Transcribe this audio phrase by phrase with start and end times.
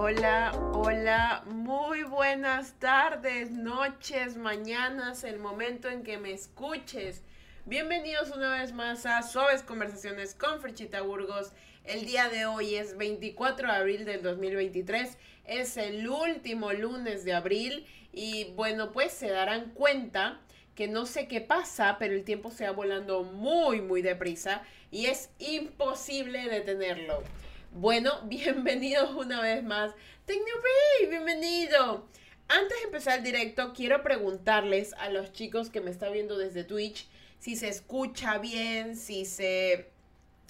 [0.00, 7.24] Hola, hola, muy buenas tardes, noches, mañanas, el momento en que me escuches.
[7.66, 11.50] Bienvenidos una vez más a Suaves Conversaciones con Frechita Burgos.
[11.82, 17.32] El día de hoy es 24 de abril del 2023, es el último lunes de
[17.32, 20.40] abril y bueno, pues se darán cuenta
[20.76, 24.62] que no sé qué pasa, pero el tiempo se va volando muy, muy deprisa
[24.92, 27.24] y es imposible detenerlo.
[27.72, 29.92] Bueno, bienvenidos una vez más.
[30.24, 32.08] Tecnobay, bienvenido.
[32.48, 36.64] Antes de empezar el directo, quiero preguntarles a los chicos que me están viendo desde
[36.64, 37.08] Twitch
[37.38, 39.90] si se escucha bien, si se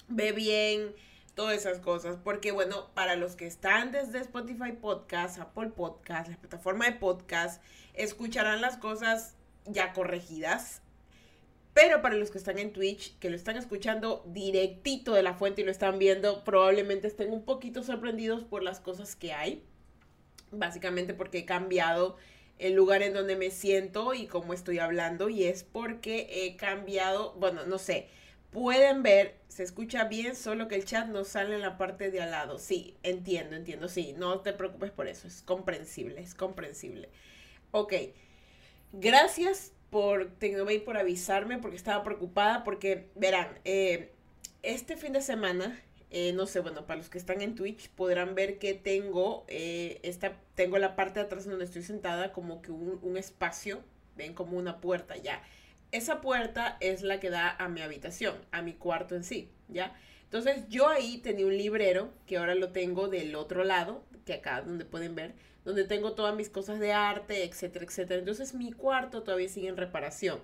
[0.07, 0.95] ve bien,
[1.35, 2.17] todas esas cosas.
[2.23, 7.61] Porque bueno, para los que están desde Spotify Podcast, Apple Podcast, la plataforma de podcast,
[7.93, 10.81] escucharán las cosas ya corregidas
[11.81, 15.61] pero para los que están en Twitch, que lo están escuchando directito de la fuente
[15.61, 19.63] y lo están viendo, probablemente estén un poquito sorprendidos por las cosas que hay.
[20.51, 22.17] Básicamente porque he cambiado
[22.57, 25.29] el lugar en donde me siento y cómo estoy hablando.
[25.29, 28.09] Y es porque he cambiado, bueno, no sé.
[28.51, 32.21] Pueden ver, se escucha bien, solo que el chat no sale en la parte de
[32.21, 32.59] al lado.
[32.59, 37.07] Sí, entiendo, entiendo, sí, no te preocupes por eso, es comprensible, es comprensible.
[37.71, 37.93] Ok,
[38.91, 40.29] gracias por
[40.85, 44.11] por avisarme porque estaba preocupada porque verán, eh,
[44.63, 45.79] este fin de semana,
[46.11, 49.99] eh, no sé, bueno, para los que están en Twitch podrán ver que tengo, eh,
[50.03, 53.81] esta, tengo la parte de atrás donde estoy sentada como que un, un espacio,
[54.15, 55.41] ven como una puerta ya.
[55.91, 59.95] Esa puerta es la que da a mi habitación, a mi cuarto en sí, ¿ya?
[60.25, 64.61] Entonces yo ahí tenía un librero que ahora lo tengo del otro lado, que acá
[64.61, 65.33] donde pueden ver,
[65.69, 68.19] donde tengo todas mis cosas de arte, etcétera, etcétera.
[68.19, 70.39] Entonces mi cuarto todavía sigue en reparación.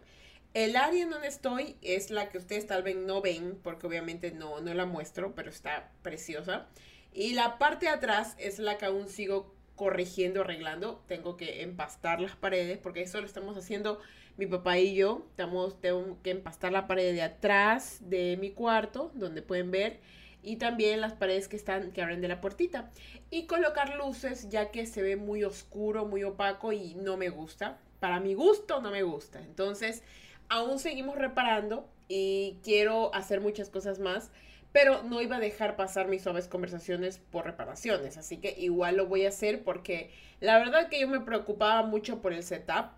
[0.53, 4.29] El área en donde estoy es la que ustedes tal vez no ven, porque obviamente
[4.29, 6.67] no, no la muestro, pero está preciosa.
[7.11, 11.03] Y la parte de atrás es la que aún sigo corrigiendo, arreglando.
[11.07, 13.99] Tengo que empastar las paredes, porque eso lo estamos haciendo
[14.37, 15.25] mi papá y yo.
[15.31, 19.99] Estamos, tengo que empastar la pared de atrás de mi cuarto, donde pueden ver
[20.45, 22.91] y también las paredes que están que abren de la puertita
[23.29, 27.79] y colocar luces ya que se ve muy oscuro, muy opaco y no me gusta.
[27.99, 29.41] Para mi gusto no me gusta.
[29.41, 30.03] Entonces,
[30.47, 34.31] aún seguimos reparando y quiero hacer muchas cosas más,
[34.71, 39.07] pero no iba a dejar pasar mis suaves conversaciones por reparaciones, así que igual lo
[39.07, 42.91] voy a hacer porque la verdad que yo me preocupaba mucho por el setup,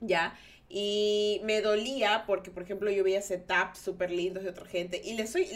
[0.00, 0.36] ya,
[0.72, 5.02] y me dolía porque, por ejemplo, yo veía setups súper lindos de otra gente.
[5.04, 5.48] Y le soy,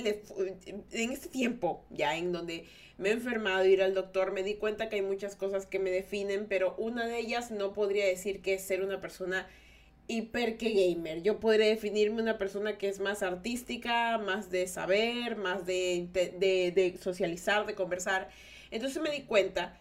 [0.91, 2.65] en este tiempo ya en donde
[2.99, 5.93] me he enfermado, ir al doctor, me di cuenta que hay muchas cosas que me
[5.93, 9.47] definen, pero una de ellas no podría decir que es ser una persona
[10.09, 11.23] hiper que gamer.
[11.23, 16.73] Yo podría definirme una persona que es más artística, más de saber, más de, de,
[16.73, 18.31] de socializar, de conversar.
[18.73, 19.79] Entonces me di cuenta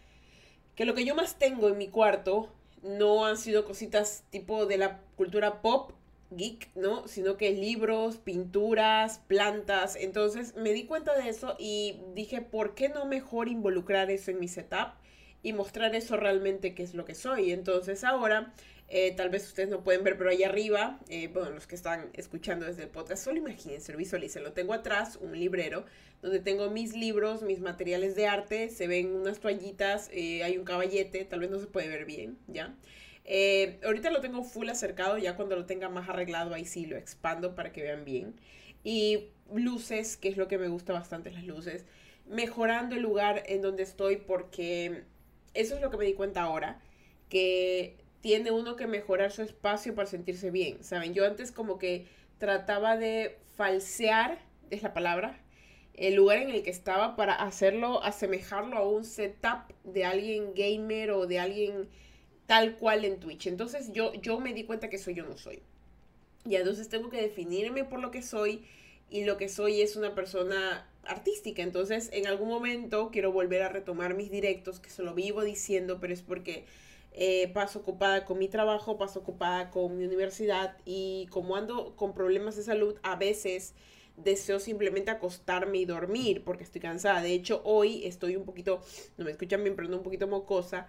[0.76, 4.78] que lo que yo más tengo en mi cuarto no han sido cositas tipo de
[4.78, 5.92] la cultura pop,
[6.32, 7.08] geek, ¿no?
[7.08, 9.96] Sino que libros, pinturas, plantas.
[9.96, 14.40] Entonces me di cuenta de eso y dije, ¿por qué no mejor involucrar eso en
[14.40, 14.94] mi setup
[15.42, 17.52] y mostrar eso realmente que es lo que soy?
[17.52, 18.54] Entonces ahora
[18.88, 22.10] eh, tal vez ustedes no pueden ver, pero ahí arriba, eh, bueno, los que están
[22.14, 23.94] escuchando desde el podcast, solo imagínense.
[24.40, 25.86] Lo tengo atrás, un librero,
[26.22, 30.66] donde tengo mis libros, mis materiales de arte, se ven unas toallitas, eh, hay un
[30.66, 32.76] caballete, tal vez no se puede ver bien, ¿ya?
[33.86, 37.56] ahorita lo tengo full acercado, ya cuando lo tenga más arreglado, ahí sí lo expando
[37.56, 38.36] para que vean bien.
[38.84, 41.86] Y luces, que es lo que me gusta bastante, las luces,
[42.28, 45.04] mejorando el lugar en donde estoy porque
[45.54, 46.82] eso es lo que me di cuenta ahora,
[47.30, 51.14] que tiene uno que mejorar su espacio para sentirse bien, ¿saben?
[51.14, 52.08] Yo antes como que
[52.38, 54.40] trataba de falsear,
[54.70, 55.42] es la palabra,
[55.94, 61.12] el lugar en el que estaba para hacerlo, asemejarlo a un setup de alguien gamer
[61.12, 61.90] o de alguien
[62.46, 63.48] tal cual en Twitch.
[63.48, 65.62] Entonces yo, yo me di cuenta que eso yo no soy.
[66.46, 68.64] Y entonces tengo que definirme por lo que soy
[69.10, 71.62] y lo que soy es una persona artística.
[71.62, 76.00] Entonces en algún momento quiero volver a retomar mis directos, que se lo vivo diciendo,
[76.00, 76.64] pero es porque
[77.14, 82.14] eh, paso ocupada con mi trabajo, paso ocupada con mi universidad y como ando con
[82.14, 83.76] problemas de salud, a veces
[84.18, 87.22] deseo simplemente acostarme y dormir porque estoy cansada.
[87.22, 88.82] De hecho, hoy estoy un poquito,
[89.18, 90.88] no me escuchan bien, pero no un poquito mocosa.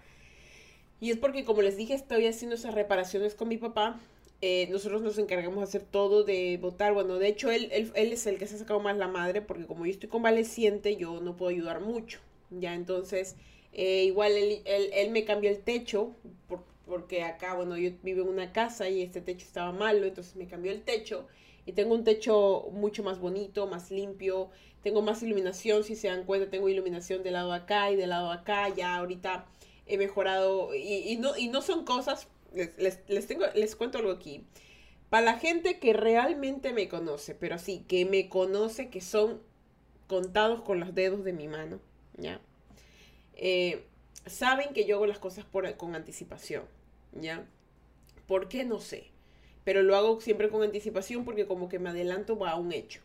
[1.00, 4.00] Y es porque, como les dije, estoy haciendo esas reparaciones con mi papá.
[4.40, 6.94] Eh, nosotros nos encargamos de hacer todo, de votar.
[6.94, 9.42] Bueno, de hecho, él, él, él, es el que se ha sacado más la madre
[9.42, 12.20] porque como yo estoy convaleciente, yo no puedo ayudar mucho.
[12.50, 13.36] Ya, entonces
[13.74, 16.12] eh, igual él, él, me cambió el techo,
[16.86, 20.46] porque acá, bueno, yo vivo en una casa y este techo estaba malo, entonces me
[20.46, 21.26] cambió el techo
[21.66, 24.50] y tengo un techo mucho más bonito, más limpio,
[24.82, 28.30] tengo más iluminación, si se dan cuenta, tengo iluminación del lado acá y del lado
[28.30, 29.46] acá, ya ahorita
[29.86, 34.44] he mejorado y, no, y no son cosas, les, les, tengo, les cuento algo aquí.
[35.10, 39.40] Para la gente que realmente me conoce, pero sí, que me conoce, que son
[40.06, 41.80] contados con los dedos de mi mano,
[42.18, 42.40] ¿ya?
[43.36, 43.84] Eh,
[44.26, 45.44] saben que yo hago las cosas
[45.76, 46.64] con anticipación,
[47.12, 47.46] ¿ya?
[48.26, 48.64] ¿Por qué?
[48.64, 49.08] No sé.
[49.64, 53.00] Pero lo hago siempre con anticipación porque como que me adelanto a un hecho.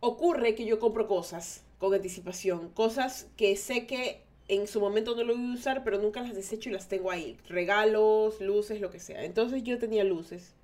[0.00, 5.24] Ocurre que yo compro cosas con anticipación, cosas que sé que en su momento no
[5.24, 7.36] lo voy a usar, pero nunca las desecho y las tengo ahí.
[7.48, 9.24] Regalos, luces, lo que sea.
[9.24, 10.54] Entonces yo tenía luces.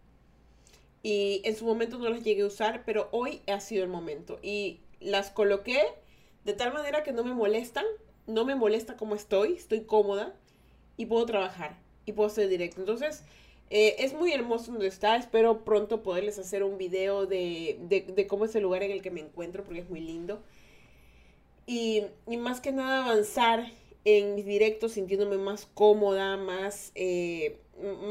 [1.03, 4.41] Y en su momento no las llegué a usar, pero hoy ha sido el momento.
[4.43, 5.85] Y las coloqué
[6.45, 7.85] de tal manera que no me molestan
[8.27, 10.35] no me molesta como estoy, estoy cómoda
[10.97, 12.81] y puedo trabajar y puedo hacer directo.
[12.81, 13.23] Entonces,
[13.71, 15.17] eh, es muy hermoso donde está.
[15.17, 19.11] Espero pronto poderles hacer un video de, de, cómo es el lugar en el que
[19.11, 20.41] me encuentro porque es muy lindo.
[21.67, 23.67] Y, y más que nada avanzar
[24.05, 27.59] en mis directos sintiéndome más cómoda, más, eh,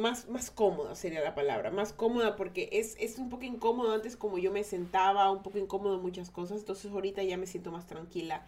[0.02, 4.18] más, más cómoda sería la palabra, más cómoda porque es, es un poco incómodo antes
[4.18, 7.88] como yo me sentaba, un poco incómodo muchas cosas, entonces ahorita ya me siento más
[7.88, 8.46] tranquila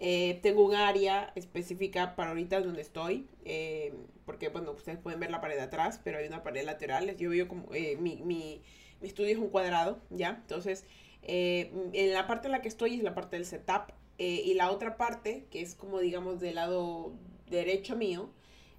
[0.00, 3.92] eh, tengo un área específica para ahorita donde estoy, eh,
[4.24, 7.16] porque bueno, ustedes pueden ver la pared de atrás, pero hay una pared lateral.
[7.16, 8.62] Yo veo como eh, mi, mi,
[9.00, 10.38] mi, estudio es un cuadrado, ¿ya?
[10.40, 10.84] Entonces,
[11.22, 14.96] en la parte en la que estoy es la parte del setup, y la otra
[14.96, 17.12] parte, que es como digamos del lado
[17.48, 18.30] derecho mío,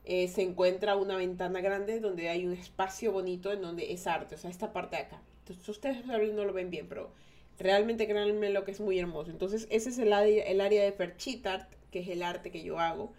[0.06, 4.38] se encuentra una ventana grande donde hay un espacio bonito en donde es arte, o
[4.38, 5.22] sea, esta parte de acá.
[5.39, 7.12] Entonces, ustedes no lo ven bien, pero
[7.60, 9.32] Realmente créanme lo que es muy hermoso.
[9.32, 13.14] Entonces, ese es el el área de Ferchitart, que es el arte que yo hago.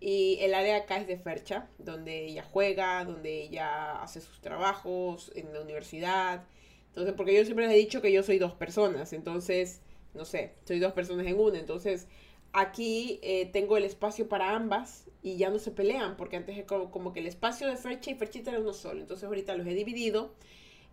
[0.00, 5.32] Y el área acá es de Fercha, donde ella juega, donde ella hace sus trabajos
[5.34, 6.44] en la universidad.
[6.88, 9.12] Entonces, porque yo siempre les he dicho que yo soy dos personas.
[9.12, 9.80] Entonces,
[10.12, 11.58] no sé, soy dos personas en una.
[11.58, 12.06] Entonces,
[12.52, 16.64] aquí eh, tengo el espacio para ambas y ya no se pelean, porque antes es
[16.64, 19.00] como, como que el espacio de Fercha y Ferchita era uno solo.
[19.00, 20.34] Entonces, ahorita los he dividido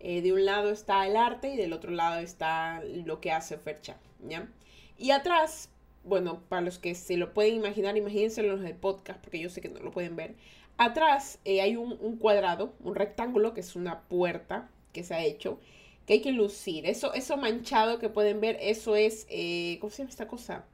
[0.03, 3.57] eh, de un lado está el arte y del otro lado está lo que hace
[3.57, 4.47] Fercha, ¿ya?
[4.97, 5.69] Y atrás,
[6.03, 9.61] bueno, para los que se lo pueden imaginar, imagínense los del podcast, porque yo sé
[9.61, 10.35] que no lo pueden ver.
[10.77, 15.59] Atrás eh, hay un, cuadrado, un rectángulo, que es una puerta que se ha hecho,
[16.07, 16.85] que hay que lucir.
[16.85, 20.65] Eso, eso manchado que pueden ver, eso es, eh, ¿cómo se llama esta cosa?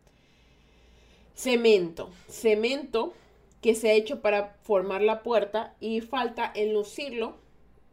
[1.36, 2.12] Cemento.
[2.30, 3.14] Cemento
[3.62, 7.36] que se ha hecho para formar la puerta y falta enlucirlo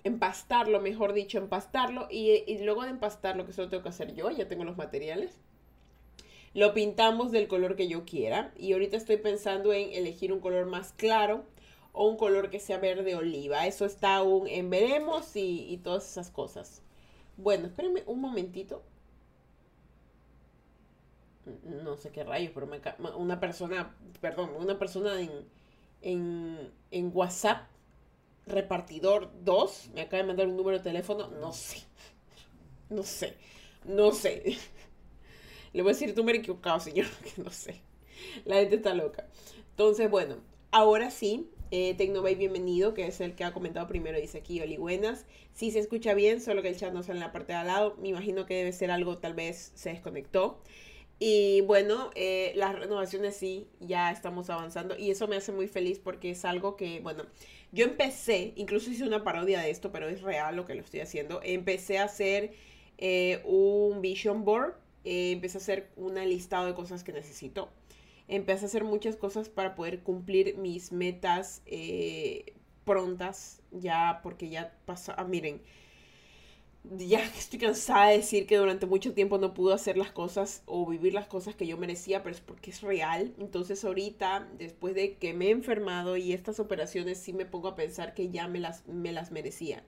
[0.04, 4.30] empastarlo, mejor dicho, empastarlo y, luego de empastarlo, que eso lo tengo que hacer yo,
[4.30, 5.38] ya tengo los materiales,
[6.52, 10.66] lo pintamos del color que yo quiera y ahorita estoy pensando en elegir un color
[10.66, 11.44] más claro
[11.92, 13.66] o un color que sea verde oliva.
[13.66, 16.82] Eso está aún en veremos y, todas esas cosas.
[17.36, 18.82] Bueno, espérenme un momentito.
[21.82, 22.68] No sé qué rayos, pero
[23.16, 25.30] una persona, perdón, una persona en,
[26.02, 27.66] en, en WhatsApp
[28.46, 31.78] repartidor 2 me acaba de mandar un número de teléfono, no sé.
[32.90, 33.34] No sé.
[33.84, 34.56] No sé.
[35.72, 37.80] Le voy a decir número equivocado, señor, que no sé.
[38.44, 39.26] La gente está loca.
[39.70, 40.36] Entonces, bueno,
[40.70, 44.76] ahora sí, eh, Tecnobay bienvenido, que es el que ha comentado primero, dice aquí, Oli,
[44.76, 45.26] buenas.
[45.52, 47.66] Sí se escucha bien, solo que el chat no sale en la parte de al
[47.66, 47.96] lado.
[48.00, 50.60] Me imagino que debe ser algo, tal vez se desconectó.
[51.18, 55.98] Y bueno, eh, las renovaciones sí, ya estamos avanzando y eso me hace muy feliz
[55.98, 57.24] porque es algo que, bueno,
[57.72, 61.00] yo empecé, incluso hice una parodia de esto, pero es real lo que lo estoy
[61.00, 61.40] haciendo.
[61.42, 62.52] Empecé a hacer
[62.98, 67.68] eh, un vision board, eh, empecé a hacer una listado de cosas que necesito.
[68.26, 71.62] Empecé a hacer muchas cosas para poder cumplir mis metas
[72.84, 75.60] prontas, ya porque ya pasa, ah, miren,
[76.84, 80.86] ya estoy cansada de decir que durante mucho tiempo no pude hacer las cosas o
[80.86, 83.34] vivir las cosas que yo merecía, pero es porque es real.
[83.38, 87.76] Entonces ahorita, después de que me he enfermado y estas operaciones, sí me pongo a
[87.76, 89.84] pensar que ya me las, me las merecía.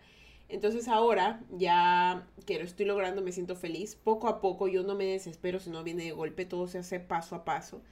[0.48, 3.96] Entonces ahora, ya que lo estoy logrando, me siento feliz.
[3.96, 7.00] Poco a poco, yo no me desespero, si no viene de golpe, todo se hace
[7.00, 7.82] paso a paso.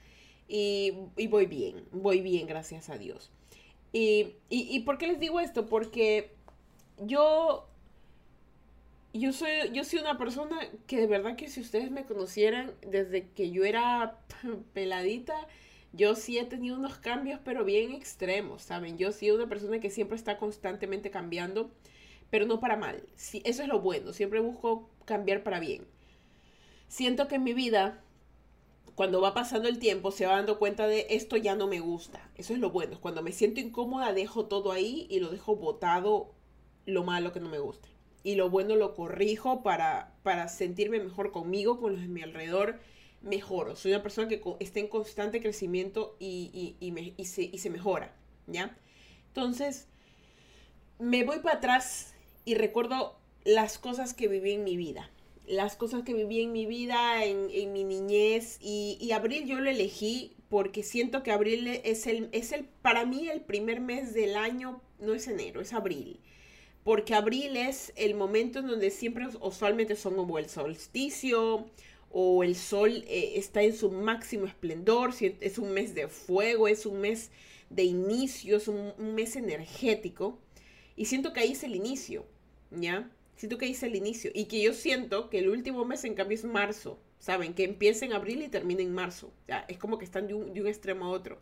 [0.47, 3.31] Y, y voy bien, voy bien, gracias a Dios.
[3.91, 5.67] Y, y, ¿Y por qué les digo esto?
[5.67, 6.31] Porque
[6.99, 7.67] yo
[9.19, 10.57] yo soy, yo soy una persona
[10.87, 14.19] que de verdad que si ustedes me conocieran desde que yo era
[14.73, 15.47] peladita,
[15.93, 18.97] yo sí he tenido unos cambios, pero bien extremos, ¿saben?
[18.97, 21.71] Yo soy una persona que siempre está constantemente cambiando,
[22.29, 23.03] pero no para mal.
[23.15, 25.87] Sí, eso es lo bueno, siempre busco cambiar para bien.
[26.89, 28.03] Siento que en mi vida,
[28.95, 32.29] cuando va pasando el tiempo, se va dando cuenta de esto ya no me gusta.
[32.35, 32.99] Eso es lo bueno.
[32.99, 36.33] Cuando me siento incómoda, dejo todo ahí y lo dejo botado
[36.85, 37.94] lo malo que no me guste.
[38.25, 42.79] Y lo bueno lo corrijo para, para sentirme mejor conmigo, con los de mi alrededor,
[43.21, 43.75] mejoro.
[43.75, 48.15] Soy una persona que está en constante crecimiento y, y, se, y se mejora,
[48.47, 48.75] ¿ya?
[49.27, 49.87] Entonces,
[50.97, 52.15] me voy para atrás
[52.45, 55.11] y recuerdo las cosas que viví en mi vida.
[55.45, 58.57] Las cosas que viví en mi vida, en, en mi niñez.
[58.59, 63.05] Y, y, abril yo lo elegí porque siento que abril es el, es el, para
[63.05, 66.19] mí el primer mes del año, no es enero, es abril.
[66.85, 71.65] Porque abril es el momento en donde siempre usualmente son como el solsticio
[72.11, 76.85] o el sol eh, está en su máximo esplendor, es un mes de fuego, es
[76.85, 77.31] un mes
[77.71, 80.37] de inicio, es un, mes energético.
[80.95, 82.23] Y siento que ahí es el inicio,
[82.69, 83.09] ¿ya?
[83.35, 84.29] Siento que ahí es el inicio.
[84.35, 86.99] Y que yo siento que el último mes, en cambio, es marzo.
[87.17, 87.55] ¿Saben?
[87.55, 89.33] Que empieza en abril y termina en marzo.
[89.47, 91.39] Ya, es como que están de un extremo a otro.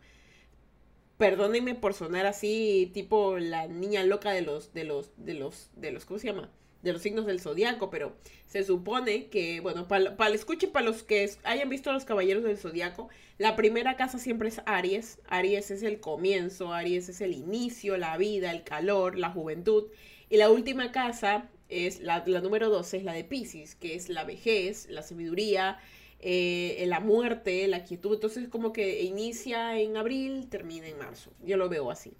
[1.18, 5.92] Perdónenme por sonar así, tipo la niña loca de los, de los, de los, de
[5.92, 6.50] los, ¿cómo se llama?
[6.82, 8.16] De los signos del zodiaco, pero
[8.46, 12.42] se supone que, bueno, para pa, escuchen, para los que hayan visto a los caballeros
[12.42, 15.20] del zodiaco, la primera casa siempre es Aries.
[15.28, 19.84] Aries es el comienzo, Aries es el inicio, la vida, el calor, la juventud.
[20.28, 24.24] Y la última casa es la, número 12 es la de Pisces, que es la
[24.24, 25.78] vejez, la sabiduría,
[26.26, 28.14] eh, la muerte, la quietud.
[28.14, 31.30] Entonces, como que inicia en abril, termina en marzo.
[31.44, 32.14] Yo lo veo así.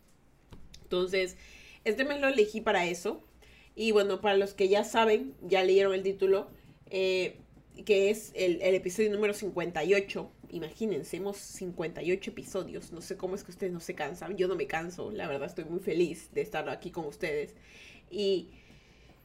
[0.82, 1.38] Entonces,
[1.84, 3.25] este mes lo elegí para eso.
[3.75, 6.49] Y bueno, para los que ya saben, ya leyeron el título,
[6.90, 7.38] eh,
[7.87, 10.30] que es el, el, episodio número 58.
[10.50, 12.92] Imagínense, hemos 58 episodios.
[12.92, 14.37] No sé cómo es que ustedes no se cansan.
[14.37, 15.12] Yo no me canso.
[15.12, 17.54] La verdad, estoy muy feliz de estar aquí con ustedes.
[18.11, 18.50] Y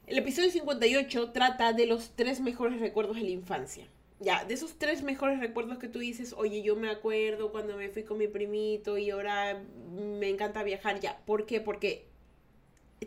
[0.07, 3.89] el episodio 58 trata de los tres mejores recuerdos de la infancia.
[4.20, 7.90] Ya, de esos tres mejores recuerdos que tú dices, oye, yo me acuerdo cuando me
[7.90, 11.00] fui con mi primito y ahora me encanta viajar.
[11.00, 11.62] Ya, ¿por qué?
[11.62, 12.08] Porque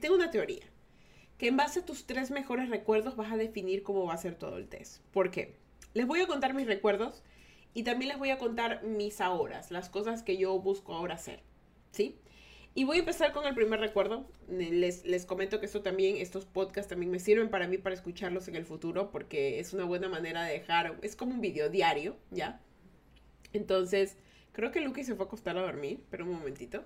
[0.01, 0.65] tengo una teoría.
[1.37, 4.37] Que en base a tus tres mejores recuerdos vas a definir cómo va a ser
[4.37, 5.03] todo el test.
[5.13, 5.57] ¿Por qué?
[5.93, 7.23] Les voy a contar mis recuerdos
[7.75, 11.43] y también les voy a contar mis ahora, las cosas que yo busco ahora hacer.
[11.91, 12.17] ¿Sí?
[12.75, 14.25] Y voy a empezar con el primer recuerdo.
[14.49, 18.49] Les, les comento que esto también, estos podcasts también me sirven para mí para escucharlos
[18.49, 22.17] en el futuro porque es una buena manera de dejar, es como un video diario,
[22.31, 22.61] ¿ya?
[23.53, 24.17] Entonces,
[24.53, 26.83] creo que Lucky se fue a acostar a dormir, pero un momentito.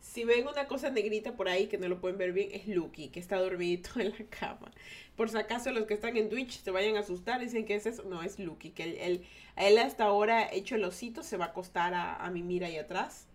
[0.00, 3.08] Si ven una cosa negrita por ahí que no lo pueden ver bien, es Lucky,
[3.08, 4.70] que está dormidito en la cama.
[5.16, 7.84] Por si acaso los que están en Twitch se vayan a asustar dicen que es
[7.84, 8.04] eso.
[8.04, 9.24] No, es Lucky, que él, él,
[9.56, 12.76] él hasta ahora hecho el osito, se va a acostar a, a mi mira ahí
[12.76, 13.27] atrás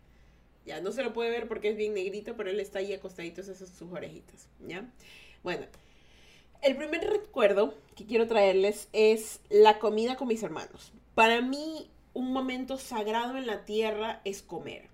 [0.65, 3.41] ya, no se lo puede ver porque es bien negrito, pero él está ahí acostadito
[3.41, 4.89] esas sus orejitas, ¿ya?
[5.43, 5.65] Bueno,
[6.61, 10.93] el primer recuerdo que quiero traerles es la comida con mis hermanos.
[11.15, 14.87] Para mí, un momento sagrado en la tierra es comer.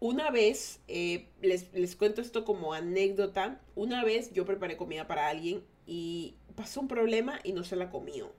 [0.00, 5.28] Una vez, eh, les, les cuento esto como anécdota, una vez yo preparé comida para
[5.28, 8.32] alguien y pasó un problema y no se la comió.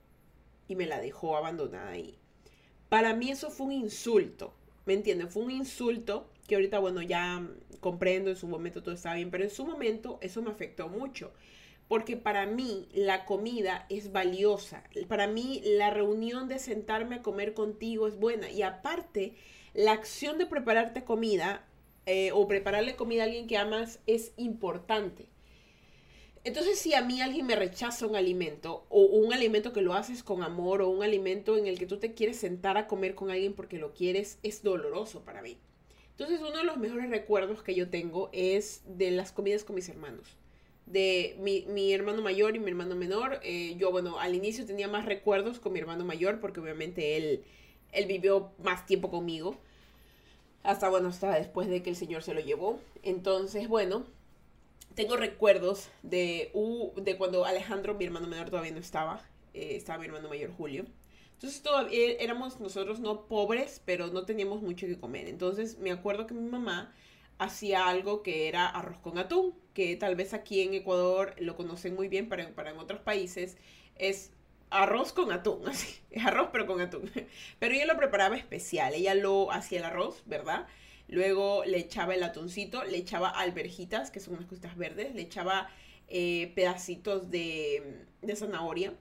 [0.68, 2.16] Y me la dejó abandonada ahí.
[2.90, 4.54] Para mí eso fue un insulto,
[4.86, 5.30] ¿me entienden?
[5.30, 7.48] Fue un insulto que ahorita, bueno, ya
[7.80, 11.32] comprendo, en su momento todo está bien, pero en su momento eso me afectó mucho.
[11.88, 14.84] Porque para mí la comida es valiosa.
[15.08, 18.50] Para mí la reunión de sentarme a comer contigo es buena.
[18.50, 19.36] Y aparte,
[19.74, 21.64] la acción de prepararte comida
[22.08, 25.28] eh, o prepararle comida a alguien que amas es importante.
[26.44, 30.22] Entonces, si a mí alguien me rechaza un alimento, o un alimento que lo haces
[30.22, 33.32] con amor, o un alimento en el que tú te quieres sentar a comer con
[33.32, 35.58] alguien porque lo quieres, es doloroso para mí.
[36.18, 39.90] Entonces uno de los mejores recuerdos que yo tengo es de las comidas con mis
[39.90, 40.38] hermanos.
[40.86, 43.42] De mi, hermano mayor y mi hermano menor.
[43.44, 47.44] Eh, yo, bueno, al inicio tenía más recuerdos con mi hermano mayor porque obviamente él,
[47.92, 49.58] él vivió más tiempo conmigo.
[50.64, 52.80] Hasta, bueno, hasta después de que el Señor se lo llevó.
[53.04, 54.06] Entonces, bueno,
[54.96, 56.50] tengo recuerdos de,
[56.96, 59.22] de cuando Alejandro, mi hermano menor, todavía no estaba.
[59.54, 60.86] Eh, estaba mi hermano mayor Julio.
[61.36, 65.28] Entonces todavía éramos nosotros no pobres, pero no teníamos mucho que comer.
[65.28, 66.94] Entonces me acuerdo que mi mamá
[67.38, 71.96] hacía algo que era arroz con atún, que tal vez aquí en Ecuador lo conocen
[71.96, 73.58] muy bien, pero para en otros países
[73.98, 74.32] es
[74.70, 77.12] arroz con atún, así, es arroz pero con atún.
[77.60, 80.68] Pero ella lo preparaba especial, ella lo hacía el arroz, ¿verdad?
[81.08, 85.70] Luego le echaba el atuncito, le echaba alberjitas, que son unas cositas verdes, le echaba
[86.08, 88.94] eh, pedacitos de, de zanahoria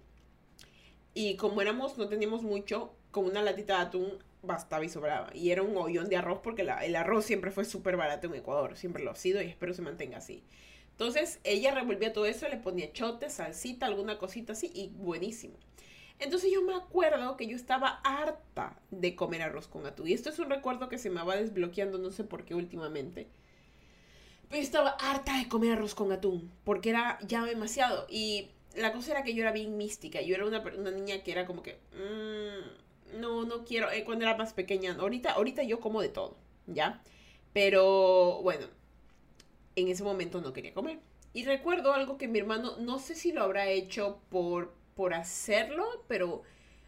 [1.15, 5.31] y como éramos, no teníamos mucho, con una latita de atún bastaba y sobraba.
[5.35, 8.77] Y era un hoyón de arroz porque el arroz siempre fue súper barato en Ecuador,
[8.77, 10.43] siempre lo ha sido y espero se mantenga así.
[10.91, 15.55] Entonces ella revolvía todo eso, le ponía chote, salsita, alguna cosita así y buenísimo.
[16.21, 20.09] Entonces yo me acuerdo que yo estaba harta de comer arroz con atún.
[20.09, 23.29] Y esto es un recuerdo que se me va desbloqueando, no sé por qué últimamente.
[24.49, 28.07] Pero estaba harta de comer arroz con atún, porque era ya demasiado.
[28.09, 30.21] Y la cosa era que yo era bien mística.
[30.21, 31.79] Yo era una, una niña que era como que...
[31.93, 33.91] Mmm, no, no quiero.
[33.91, 34.97] Eh, cuando era más pequeña.
[34.99, 37.03] Ahorita, ahorita yo como de todo, ¿ya?
[37.53, 38.67] Pero bueno,
[39.77, 40.99] en ese momento no quería comer.
[41.33, 46.05] Y recuerdo algo que mi hermano, no sé si lo habrá hecho por, por hacerlo,
[46.09, 46.43] pero...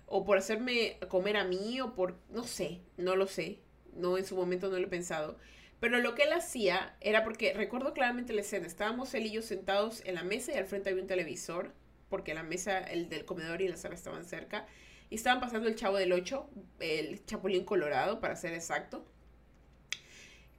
[0.09, 2.15] O por hacerme comer a mí, o por...
[2.31, 3.59] No sé, no lo sé.
[3.93, 5.37] No, en su momento no lo he pensado.
[5.81, 9.43] Pero lo que él hacía era porque, recuerdo claramente la escena, estábamos él y yo
[9.43, 11.73] sentados en la mesa y al frente había un televisor,
[12.09, 14.67] porque la mesa, el del comedor y la sala estaban cerca,
[15.11, 16.49] y estaban pasando el Chavo del 8,
[16.81, 19.05] el Chapulín Colorado, para ser exacto,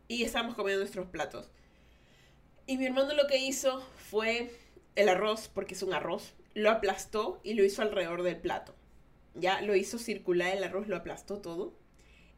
[0.07, 1.49] y estábamos comiendo nuestros platos.
[2.65, 4.51] Y mi hermano lo que hizo fue
[4.95, 8.75] el arroz, porque es un arroz, lo aplastó y lo hizo alrededor del plato.
[9.35, 11.73] Ya lo hizo circular el arroz, lo aplastó todo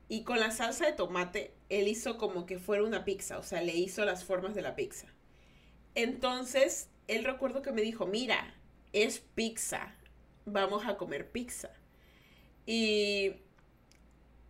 [0.09, 3.61] y con la salsa de tomate, él hizo como que fuera una pizza, o sea,
[3.61, 5.07] le hizo las formas de la pizza.
[5.93, 8.55] Entonces, él recuerdo que me dijo, mira,
[8.91, 9.95] es pizza,
[10.45, 11.69] vamos a comer pizza.
[12.65, 13.33] Y,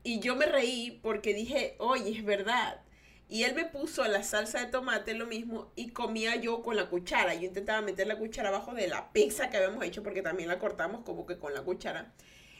[0.03, 2.81] y yo me reí porque dije, oye, es verdad.
[3.27, 6.89] Y él me puso la salsa de tomate lo mismo y comía yo con la
[6.89, 7.35] cuchara.
[7.35, 10.57] Yo intentaba meter la cuchara abajo de la pizza que habíamos hecho porque también la
[10.57, 12.13] cortamos como que con la cuchara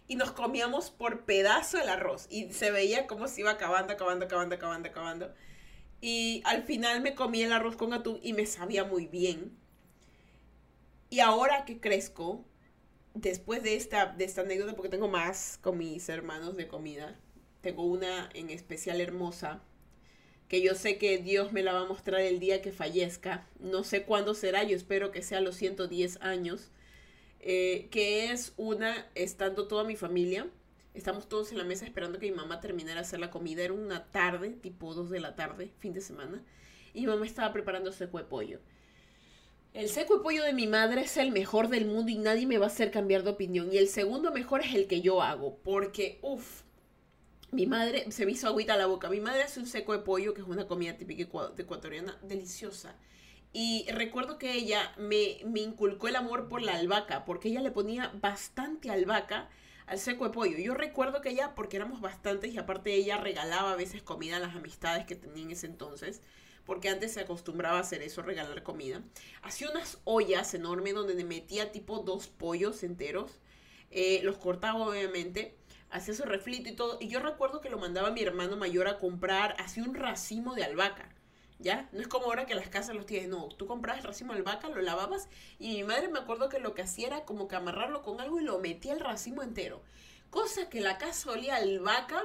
[0.09, 4.25] y nos comíamos por pedazo el arroz y se veía como se iba acabando, acabando,
[4.25, 5.33] acabando, acabando, acabando.
[6.01, 9.55] Y al final me comí el arroz con atún y me sabía muy bien.
[11.11, 12.43] Y ahora que crezco,
[13.13, 17.15] después de esta, de esta anécdota, porque tengo más con mis hermanos de comida,
[17.61, 19.61] tengo una en especial hermosa,
[20.47, 23.47] que yo sé que Dios me la va a mostrar el día que fallezca.
[23.59, 26.71] No sé cuándo será, yo espero que sea a los 110 años
[27.39, 30.47] eh, que es una, estando toda mi familia,
[30.93, 33.73] estamos todos en la mesa esperando que mi mamá terminara de hacer la comida, era
[33.73, 36.43] una tarde, tipo 2 de la tarde, fin de semana,
[36.93, 38.59] y mi mamá estaba preparando seco de pollo.
[39.73, 42.57] El seco de pollo de mi madre es el mejor del mundo y nadie me
[42.57, 43.71] va a hacer cambiar de opinión.
[43.71, 46.63] Y el segundo mejor es el que yo hago, porque, uff,
[47.51, 49.09] mi madre se me hizo agüita a la boca.
[49.09, 51.23] Mi madre hace un seco de pollo, que es una comida típica
[51.57, 52.95] ecuatoriana, deliciosa.
[53.51, 57.71] Y recuerdo que ella me, me, inculcó el amor por la albahaca, porque ella le
[57.71, 59.49] ponía bastante albahaca
[59.87, 60.57] al seco de pollo.
[60.59, 64.39] Yo recuerdo que ella, porque éramos bastantes y aparte ella regalaba a veces comida a
[64.39, 66.21] las amistades que tenía en ese entonces,
[66.63, 69.01] porque antes se acostumbraba a hacer eso, regalar comida.
[69.41, 73.39] Hacía unas ollas enormes donde le metía tipo dos pollos enteros,
[73.89, 75.55] eh, los cortaba obviamente,
[75.89, 76.99] hacía su reflito y todo.
[77.01, 80.65] Y yo recuerdo que lo mandaba mi hermano mayor a comprar, hacía un racimo de
[80.65, 81.09] albahaca
[81.59, 81.87] ¿ya?
[81.91, 84.39] No es como ahora que las casas los tienes, no, tú comprabas el racimo de
[84.39, 85.27] albahaca, lo lavabas
[85.59, 88.39] y mi madre me acuerdo que lo que hacía era como que amarrarlo con algo
[88.39, 89.81] y lo metía el racimo entero.
[90.29, 92.23] Cosa que la casa olía a albahaca,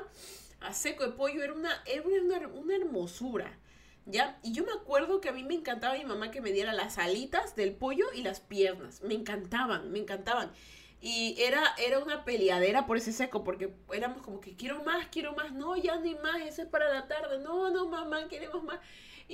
[0.61, 3.59] a seco de pollo, era una, era una, una hermosura.
[4.07, 4.38] ¿Ya?
[4.42, 6.99] Y yo me acuerdo que a mí me encantaba mi mamá que me diera las
[6.99, 9.01] alitas del pollo y las piernas.
[9.01, 10.53] Me encantaban, me encantaban.
[11.01, 15.35] Y era, era una peleadera por ese seco, porque éramos como que quiero más, quiero
[15.35, 18.81] más, no, ya ni más, ese es para la tarde, no, no, mamá, queremos más.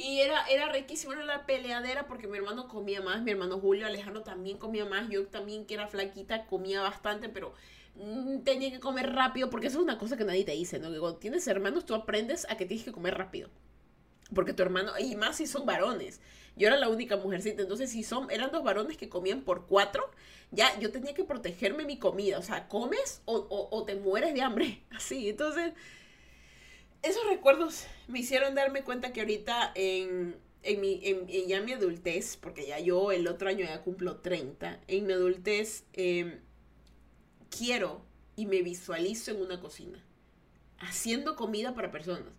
[0.03, 3.87] Y era, era riquísimo, era la peleadera porque mi hermano comía más, mi hermano Julio
[3.87, 7.53] Alejandro también comía más, yo también que era flaquita comía bastante, pero
[7.97, 10.91] mm, tenía que comer rápido porque eso es una cosa que nadie te dice, ¿no?
[10.91, 13.51] Que cuando tienes hermanos tú aprendes a que tienes que comer rápido.
[14.35, 16.21] Porque tu hermano, y más si son varones.
[16.57, 20.09] Yo era la única mujercita, entonces si son, eran dos varones que comían por cuatro,
[20.51, 22.39] ya yo tenía que protegerme mi comida.
[22.39, 24.83] O sea, comes o, o te mueres de hambre.
[24.91, 25.75] Así, entonces
[27.03, 32.37] esos recuerdos me hicieron darme cuenta que ahorita en, en, mi, en, ya mi adultez,
[32.37, 36.41] porque ya yo el otro año ya cumplo 30, en mi adultez em,
[37.57, 38.03] quiero
[38.37, 40.03] y me visualizo en una cocina,
[40.79, 42.33] haciendo comida para personas,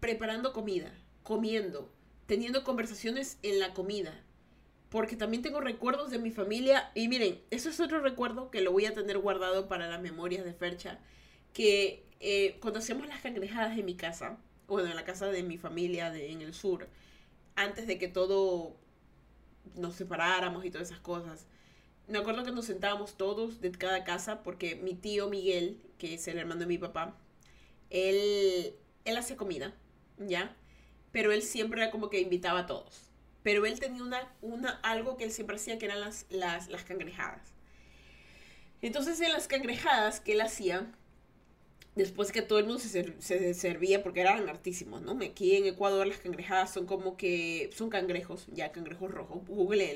[0.00, 0.92] preparando comida,
[1.22, 1.90] comiendo,
[2.26, 4.24] teniendo conversaciones en la comida,
[4.88, 6.90] porque también tengo recuerdos de mi familia.
[6.94, 10.44] Y miren, eso es otro recuerdo que lo voy a tener guardado para las memorias
[10.44, 10.98] de Fercha,
[11.52, 15.58] que eh, cuando hacíamos las cangrejadas en mi casa, bueno, en la casa de mi
[15.58, 16.88] familia de, en el sur,
[17.56, 18.76] antes de que todo
[19.74, 21.46] nos separáramos y todas esas cosas,
[22.08, 26.26] me acuerdo que nos sentábamos todos de cada casa porque mi tío Miguel, que es
[26.28, 27.14] el hermano de mi papá,
[27.90, 29.74] él, él hacía comida,
[30.18, 30.56] ¿ya?
[31.12, 33.02] Pero él siempre era como que invitaba a todos.
[33.42, 36.84] Pero él tenía una, una, algo que él siempre hacía que eran las, las, las
[36.84, 37.52] cangrejadas.
[38.82, 40.90] Entonces en las cangrejadas que él hacía,
[41.98, 45.18] después que todo el mundo se, servía porque eran hartísimos, ¿no?
[45.22, 49.42] Aquí en Ecuador las cangrejadas son como que son cangrejos, ya cangrejos rojos,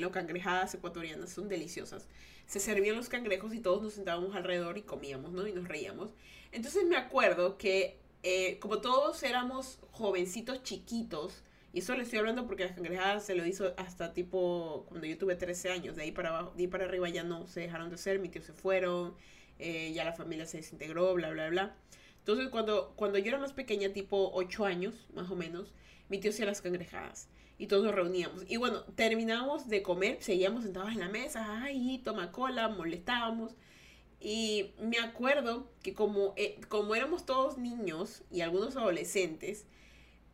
[0.00, 2.08] lo cangrejadas ecuatorianas son deliciosas.
[2.46, 5.46] Se servían los cangrejos y todos nos sentábamos alrededor y comíamos, ¿no?
[5.46, 6.10] Y nos reíamos.
[6.50, 12.46] Entonces me acuerdo que eh, como todos éramos jovencitos chiquitos Y eso le estoy hablando
[12.46, 15.96] porque las cangrejadas se lo hizo hasta tipo cuando yo tuve 13 años.
[15.96, 18.30] De ahí para abajo, de ahí para arriba ya no se dejaron de hacer, mis
[18.32, 19.14] tíos se fueron,
[19.62, 21.76] eh, ya la familia se desintegró, bla, bla, bla.
[22.18, 25.72] Entonces cuando, cuando yo era más pequeña, tipo 8 años más o menos,
[26.08, 28.44] mi tío hacía las cangrejadas y todos nos reuníamos.
[28.48, 33.54] Y bueno, terminábamos de comer, seguíamos sentados en la mesa, ay, toma cola, molestábamos.
[34.20, 39.66] Y me acuerdo que como, eh, como éramos todos niños y algunos adolescentes,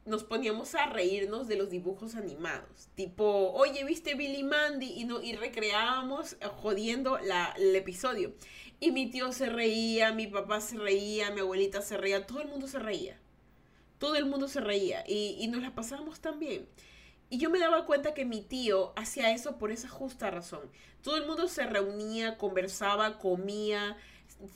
[0.08, 2.88] nos poníamos a reírnos de los dibujos animados.
[2.94, 4.92] Tipo, oye, ¿viste Billy Mandy?
[4.96, 8.32] Y, no, y recreábamos eh, jodiendo la, el episodio.
[8.80, 12.48] Y mi tío se reía, mi papá se reía, mi abuelita se reía, todo el
[12.48, 13.18] mundo se reía.
[13.98, 16.68] Todo el mundo se reía y, y nos la pasábamos tan bien.
[17.30, 20.70] Y yo me daba cuenta que mi tío hacía eso por esa justa razón.
[21.02, 23.96] Todo el mundo se reunía, conversaba, comía,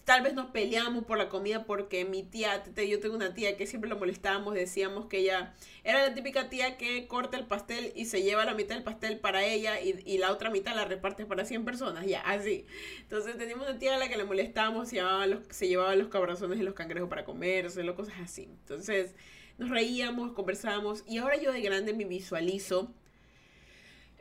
[0.04, 3.66] tal vez nos peleábamos por la comida porque mi tía, yo tengo una tía que
[3.66, 8.04] siempre lo molestábamos, decíamos que ella era la típica tía que corta el pastel y
[8.04, 11.44] se lleva la mitad del pastel para ella y, la otra mitad la reparte para
[11.44, 12.66] 100 personas, ya, así.
[13.00, 16.08] Entonces teníamos una tía a la que le molestábamos, se llevaba los, se llevaba los
[16.08, 18.44] cabrazones y los cangrejos para comerse, cosas así.
[18.44, 19.14] Entonces
[19.58, 22.92] nos reíamos, conversábamos y ahora yo de grande me visualizo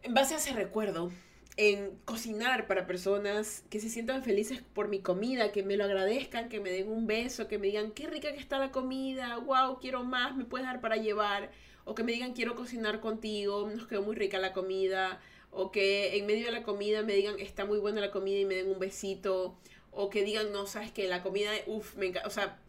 [0.02, 1.12] en base a ese recuerdo
[1.58, 6.50] en cocinar para personas que se sientan felices por mi comida, que me lo agradezcan,
[6.50, 9.80] que me den un beso, que me digan qué rica que está la comida, wow,
[9.80, 11.52] quiero más, me puedes dar para llevar,
[11.84, 15.20] o que me digan quiero cocinar contigo, nos quedó muy rica la comida,
[15.52, 18.46] o que en medio de la comida me digan está muy buena la comida y
[18.46, 19.58] me den un besito,
[19.92, 22.60] o que digan no, sabes que la comida, uff, me encanta, o sea,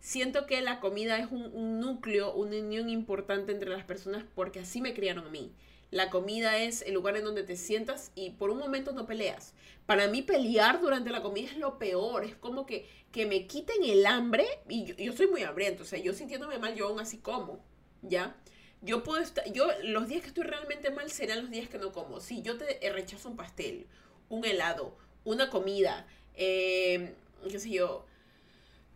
[0.00, 4.60] siento que la comida es un, un núcleo, una unión importante entre las personas porque
[4.60, 5.52] así me criaron a mí.
[5.90, 9.54] La comida es el lugar en donde te sientas y por un momento no peleas.
[9.86, 12.24] Para mí pelear durante la comida es lo peor.
[12.24, 15.84] Es como que, que me quiten el hambre y yo, soy muy hambriento.
[15.84, 17.64] O sea, yo sintiéndome mal, yo aún así como.
[18.02, 18.36] ¿Ya?
[18.82, 21.92] Yo puedo estar, yo los días que estoy realmente mal serán los días que no
[21.92, 22.20] como.
[22.20, 23.86] Si yo te rechazo un pastel,
[24.28, 27.14] un helado, una comida, eh,
[27.50, 28.04] qué sé yo,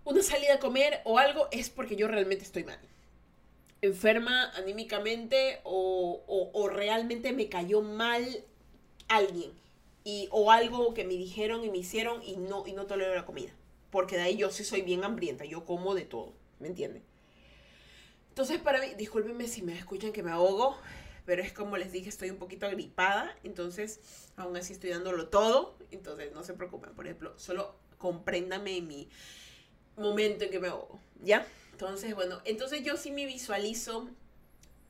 [0.04, 2.78] una salida a comer o algo, es porque yo realmente estoy mal
[3.82, 8.44] enferma anímicamente o, realmente me cayó mal
[9.08, 9.50] alguien
[10.04, 13.26] y, o algo que me dijeron y me hicieron y no, y no tolero la
[13.26, 13.50] comida.
[13.90, 17.02] Porque de ahí yo sí soy bien hambrienta, yo como de todo, ¿me entienden?
[18.30, 20.76] Entonces para mí, discúlpenme si me escuchan que me ahogo,
[21.26, 24.00] pero es como les dije, estoy un poquito agripada, entonces
[24.36, 29.08] aún así estoy dándolo todo, entonces no se preocupen, por ejemplo, solo compréndame mi
[29.96, 31.46] momento en que me ahogo, ¿ya?
[31.72, 34.08] Entonces, bueno, entonces yo sí me visualizo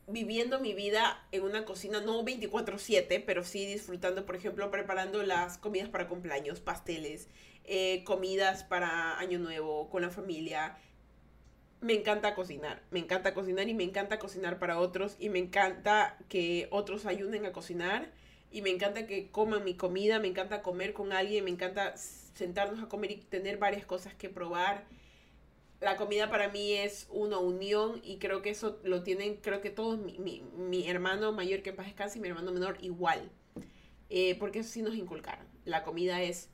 [0.06, 5.58] viviendo mi vida en una cocina, no 24/7, pero sí disfrutando, por ejemplo, preparando las
[5.58, 7.28] comidas para cumpleaños, pasteles,
[7.64, 10.76] eh, comidas para Año Nuevo con la familia.
[11.80, 16.16] Me encanta cocinar, me encanta cocinar y me encanta cocinar para otros y me encanta
[16.28, 18.10] que otros ayuden a cocinar
[18.52, 22.82] y me encanta que coman mi comida, me encanta comer con alguien, me encanta sentarnos
[22.82, 24.84] a comer y tener varias cosas que probar
[25.82, 29.70] la comida para mí es una unión y creo que eso lo tienen, creo que
[29.70, 33.30] todos, mi, hermano mayor que en paz descanse y mi hermano menor igual.
[34.08, 35.44] Eh, porque eso sí nos inculcaron.
[35.64, 36.50] La comida es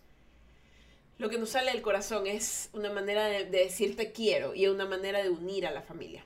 [1.18, 4.86] lo que nos sale del corazón, es una manera de, de decirte quiero y una
[4.86, 6.24] manera de unir a la familia.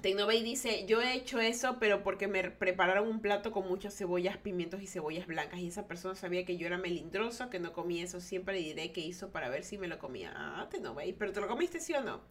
[0.00, 4.38] Tecnobay dice, yo he hecho eso, pero porque me prepararon un plato con muchas cebollas,
[4.38, 5.60] pimientos y cebollas blancas.
[5.60, 8.20] Y esa persona sabía que yo era melindroso, que no comía eso.
[8.20, 10.32] Siempre le diré qué hizo para ver si me lo comía.
[10.34, 12.22] Ah, Tecnobay, pero ¿te lo comiste sí o no?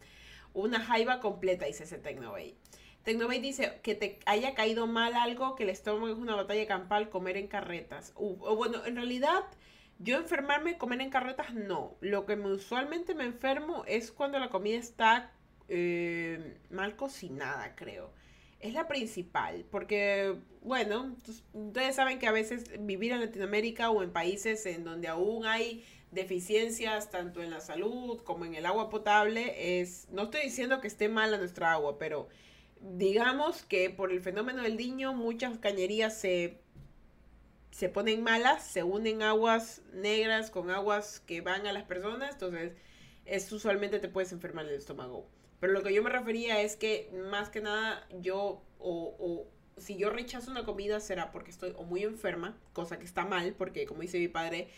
[0.54, 2.56] Una jaiba completa, dice ese Tecnobay.
[3.04, 7.10] Tecnobay dice que te haya caído mal algo, que el estómago es una batalla campal,
[7.10, 8.14] comer en carretas.
[8.16, 9.44] o bueno, en realidad...
[10.02, 11.98] Yo enfermarme, comer en carretas, no.
[12.00, 15.34] Lo que me, usualmente me enfermo es cuando la comida está
[15.70, 18.12] eh, mal cocinada, creo.
[18.60, 21.16] Es la principal, porque, bueno,
[21.54, 25.86] ustedes saben que a veces vivir en Latinoamérica o en países en donde aún hay
[26.12, 30.88] deficiencias tanto en la salud como en el agua potable es, no estoy diciendo que
[30.88, 32.28] esté mala nuestra agua, pero
[32.82, 36.60] digamos que por el fenómeno del niño muchas cañerías se,
[37.72, 42.74] se ponen malas, se unen aguas negras con aguas que van a las personas, entonces
[43.30, 45.28] es usualmente te puedes enfermar el estómago.
[45.60, 49.48] Pero lo que yo me refería es que más que nada yo o, o
[49.80, 53.54] si yo rechazo una comida será porque estoy o muy enferma, cosa que está mal,
[53.58, 54.70] porque como dice mi padre,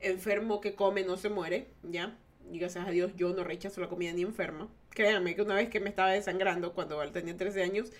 [0.00, 2.16] enfermo que come no se muere, ¿ya?
[2.52, 4.68] Y gracias a Dios yo no rechazo la comida ni enferma.
[4.90, 7.92] Créanme que una vez que me estaba desangrando cuando tenía 13 años,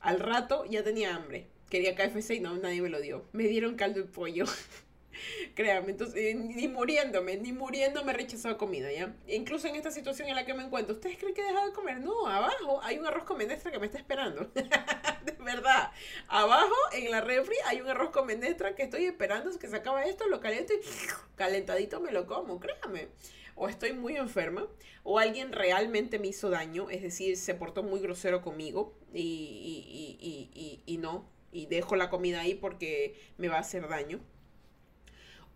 [0.00, 1.46] al rato ya tenía hambre.
[1.70, 3.24] Quería KFC y no, nadie me lo dio.
[3.32, 4.44] Me dieron caldo de pollo.
[5.54, 9.14] Créame, entonces, eh, ni muriéndome, ni muriéndome rechazado comida, ¿ya?
[9.26, 11.72] Incluso en esta situación en la que me encuentro, ¿ustedes creen que he dejado de
[11.72, 12.00] comer?
[12.00, 14.50] No, abajo hay un arroz con menestra que me está esperando.
[14.54, 15.90] de verdad.
[16.28, 20.04] Abajo, en la refri, hay un arroz con menestra que estoy esperando que se acaba
[20.04, 20.78] esto, lo caliento y
[21.36, 23.08] calentadito me lo como, créame.
[23.54, 24.66] O estoy muy enferma,
[25.02, 30.18] o alguien realmente me hizo daño, es decir, se portó muy grosero conmigo y, y,
[30.20, 34.20] y, y, y no, y dejo la comida ahí porque me va a hacer daño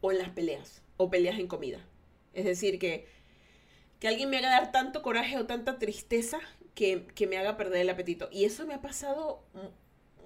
[0.01, 1.85] o en las peleas, o peleas en comida.
[2.33, 3.07] Es decir, que,
[3.99, 6.41] que alguien me haga dar tanto coraje o tanta tristeza
[6.75, 8.29] que, me haga perder el apetito.
[8.33, 9.45] Y eso me ha pasado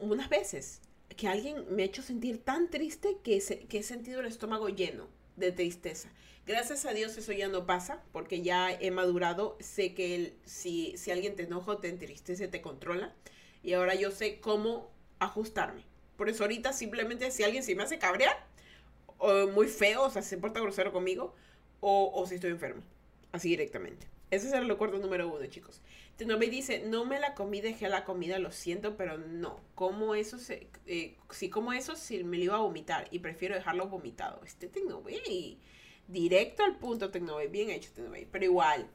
[0.00, 0.80] unas veces,
[1.16, 5.08] que alguien me ha hecho sentir tan triste que, que he sentido el estómago lleno
[5.36, 6.10] de tristeza.
[6.46, 11.10] Gracias a Dios eso ya no pasa, porque ya he madurado, sé que si, si
[11.10, 13.14] alguien te enoja o te entristece, te controla.
[13.62, 15.84] Y ahora yo sé cómo ajustarme.
[16.16, 18.46] Por eso ahorita simplemente si alguien se me hace cabrear,
[19.18, 21.34] o muy feo, o sea, se porta grosero conmigo,
[21.80, 22.82] o, o si estoy enfermo.
[23.32, 24.06] Así directamente.
[24.30, 25.80] Ese es el recuerdo número uno, chicos.
[26.18, 29.60] me dice, no me la comí, dejé la comida, lo siento, pero no.
[29.74, 33.54] Como eso, se, eh, si como eso, si me lo iba a vomitar y prefiero
[33.54, 34.40] dejarlo vomitado.
[34.44, 35.58] Este Tecnobay,
[36.08, 38.26] directo al punto, Tecnobay, bien hecho, Tecnobay.
[38.30, 38.88] Pero igual,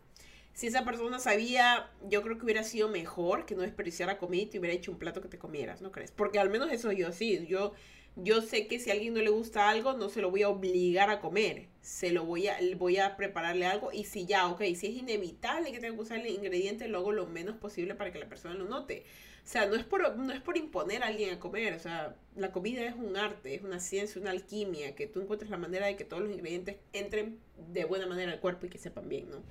[0.54, 4.48] si esa persona sabía, yo creo que hubiera sido mejor que no desperdiciara comida y
[4.48, 6.12] te hubiera hecho un plato que te comieras, ¿no crees?
[6.12, 7.72] Porque al menos eso yo sí, yo
[8.16, 10.50] yo sé que si a alguien no le gusta algo, no se lo voy a
[10.50, 11.68] obligar a comer.
[11.82, 13.92] Se lo voy a, voy a prepararle algo.
[13.92, 17.12] Y si ya, ok, si es inevitable que tenga que usar el ingrediente, lo hago
[17.12, 19.06] lo menos posible para que la persona lo note.
[19.44, 21.74] O sea, no es por, no es por imponer a alguien a comer.
[21.74, 25.50] O sea, la comida es un arte, es una ciencia, una alquimia, que tú encuentres
[25.50, 28.78] la manera de que todos los ingredientes entren de buena manera al cuerpo y que
[28.78, 29.42] sepan bien, ¿no?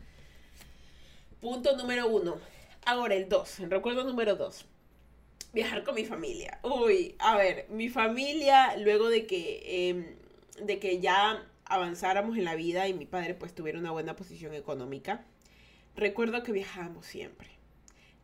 [1.40, 2.38] Punto número uno.
[2.84, 4.66] Ahora el dos, recuerdo número dos
[5.52, 6.58] viajar con mi familia.
[6.62, 10.16] Uy, a ver, mi familia, luego de que, em,
[10.60, 14.54] de que ya avanzáramos en la vida y mi padre pues tuviera una buena posición
[14.54, 15.24] económica,
[15.96, 17.48] recuerdo que viajábamos siempre.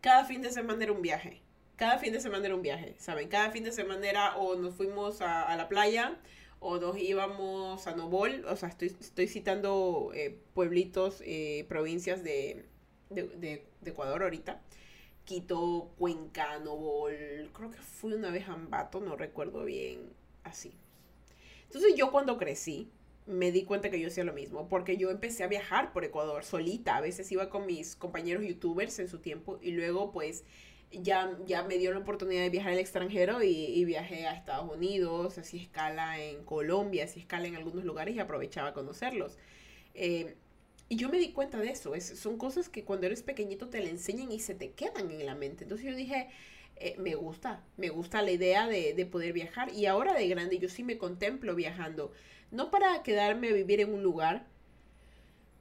[0.01, 1.41] Cada fin de semana era un viaje.
[1.77, 3.29] Cada fin de semana era un viaje, ¿saben?
[3.29, 6.17] Cada fin de semana era o nos fuimos a, la playa
[6.61, 12.65] o nos íbamos a Novol, o sea, estoy, citando eh, pueblitos, eh, provincias de,
[13.11, 14.63] de, de Ecuador ahorita
[15.25, 20.75] Quito, Cuenca, Novol, creo que fui una vez a Ambato, no recuerdo bien, así.
[21.65, 22.91] Entonces yo cuando crecí,
[23.27, 26.45] me di cuenta que yo hacía lo mismo, porque yo empecé a viajar por Ecuador
[26.45, 30.45] solita, a veces iba con mis compañeros youtubers en su tiempo y luego pues
[30.91, 35.39] ya, ya me dio la oportunidad de viajar al extranjero y, viajé a Estados Unidos,
[35.39, 39.39] así escala en Colombia, así escala en algunos lugares y aprovechaba conocerlos.
[39.95, 40.37] Eh,
[40.89, 41.95] y yo me di cuenta de eso.
[41.95, 45.27] Es, son cosas que cuando eres pequeñito te le enseñan y se te quedan en
[45.27, 45.65] la mente.
[45.65, 46.29] Entonces yo dije,
[46.77, 49.73] eh, me gusta, me gusta la idea de, de, poder viajar.
[49.73, 52.13] Y ahora de grande yo sí me contemplo viajando.
[52.51, 54.47] No para quedarme a vivir en un lugar,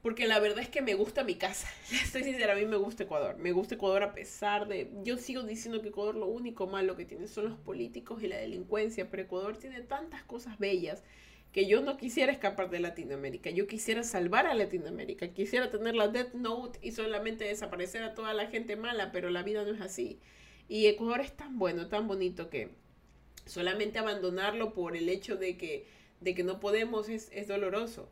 [0.04, 1.70] porque la verdad es que me gusta mi casa.
[1.92, 3.38] Estoy sincera, a mí me gusta Ecuador.
[3.38, 4.92] Me gusta Ecuador a pesar de...
[5.04, 8.36] Yo sigo diciendo que Ecuador lo único malo que tiene son los políticos y la
[8.36, 11.04] delincuencia, pero Ecuador tiene tantas cosas bellas
[11.54, 16.08] que yo no quisiera escapar de Latinoamérica, yo quisiera salvar a Latinoamérica, quisiera tener la
[16.08, 19.80] Death Note y solamente desaparecer a toda la gente mala, pero la vida no es
[19.80, 20.20] así.
[20.68, 22.72] Y Ecuador es tan bueno, tan bonito que
[23.46, 25.86] solamente abandonarlo por el hecho de que,
[26.22, 28.10] de que no podemos es, es doloroso.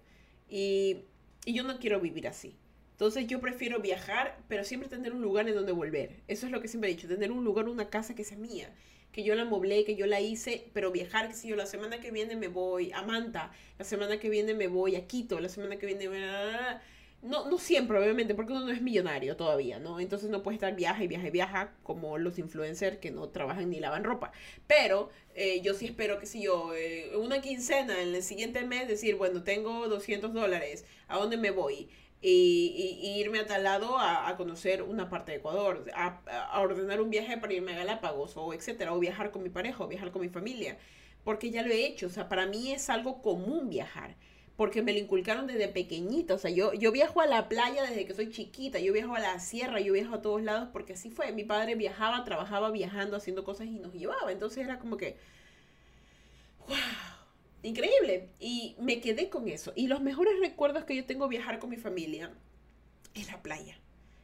[0.47, 1.05] Y,
[1.43, 2.55] y yo no quiero vivir así.
[2.91, 6.21] Entonces yo prefiero viajar, pero siempre tener un lugar en donde volver.
[6.27, 8.71] Eso es lo que siempre he dicho, tener un lugar, una casa que sea mía
[9.11, 11.99] que yo la moblé, que yo la hice, pero viajar, que si yo la semana
[11.99, 15.49] que viene me voy a Manta, la semana que viene me voy a Quito, la
[15.49, 16.09] semana que viene...
[17.21, 19.99] No, no siempre, obviamente, porque uno no es millonario todavía, ¿no?
[19.99, 23.69] Entonces no puede estar viaja y viaja y viaja como los influencers que no trabajan
[23.69, 24.31] ni lavan ropa.
[24.65, 28.87] Pero eh, yo sí espero que si yo, eh, una quincena en el siguiente mes,
[28.87, 31.89] decir, bueno, tengo 200 dólares, ¿a dónde me voy?
[32.21, 37.37] Y, irme a tal lado a, conocer una parte de Ecuador, a, ordenar un viaje
[37.37, 40.29] para irme a Galápagos o etcétera, o viajar con mi pareja o viajar con mi
[40.29, 40.77] familia,
[41.23, 44.15] porque ya lo he hecho, o sea, para mí es algo común viajar,
[44.55, 48.05] porque me lo inculcaron desde pequeñita, o sea, yo, yo viajo a la playa desde
[48.05, 51.09] que soy chiquita, yo viajo a la sierra, yo viajo a todos lados, porque así
[51.09, 55.17] fue, mi padre viajaba, trabajaba viajando, haciendo cosas y nos llevaba, entonces era como que,
[56.67, 57.20] wow
[57.63, 58.29] increíble.
[58.39, 59.73] Y me quedé con eso.
[59.75, 62.31] Y los mejores recuerdos que yo tengo viajar con mi familia
[63.13, 63.77] es la playa.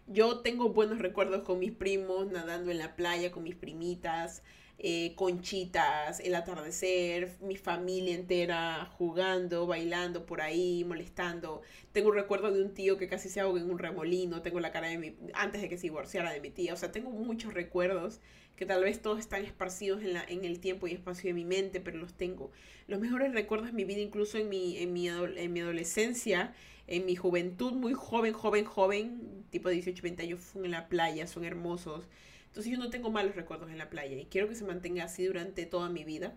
[0.07, 4.41] Yo tengo buenos recuerdos con mis primos, nadando en la playa, con mis primitas.
[4.79, 11.61] Eh, conchitas, el atardecer, mi familia entera jugando, bailando por ahí, molestando.
[11.91, 14.71] Tengo un recuerdo de un tío que casi se ahogó en un remolino, tengo la
[14.71, 17.53] cara de mi, antes de que se divorciara de mi tía, o sea, tengo muchos
[17.53, 18.19] recuerdos
[18.55, 21.45] que tal vez todos están esparcidos en, la, en el tiempo y espacio de mi
[21.45, 22.51] mente, pero los tengo.
[22.87, 26.53] Los mejores recuerdos de mi vida, incluso en mi, en mi, en mi adolescencia,
[26.87, 31.27] en mi juventud, muy joven, joven, joven, tipo 18, 20 años, fue en la playa,
[31.27, 32.07] son hermosos.
[32.47, 35.25] Entonces yo no tengo malos recuerdos en la playa y quiero que se mantenga así
[35.25, 36.35] durante toda mi vida.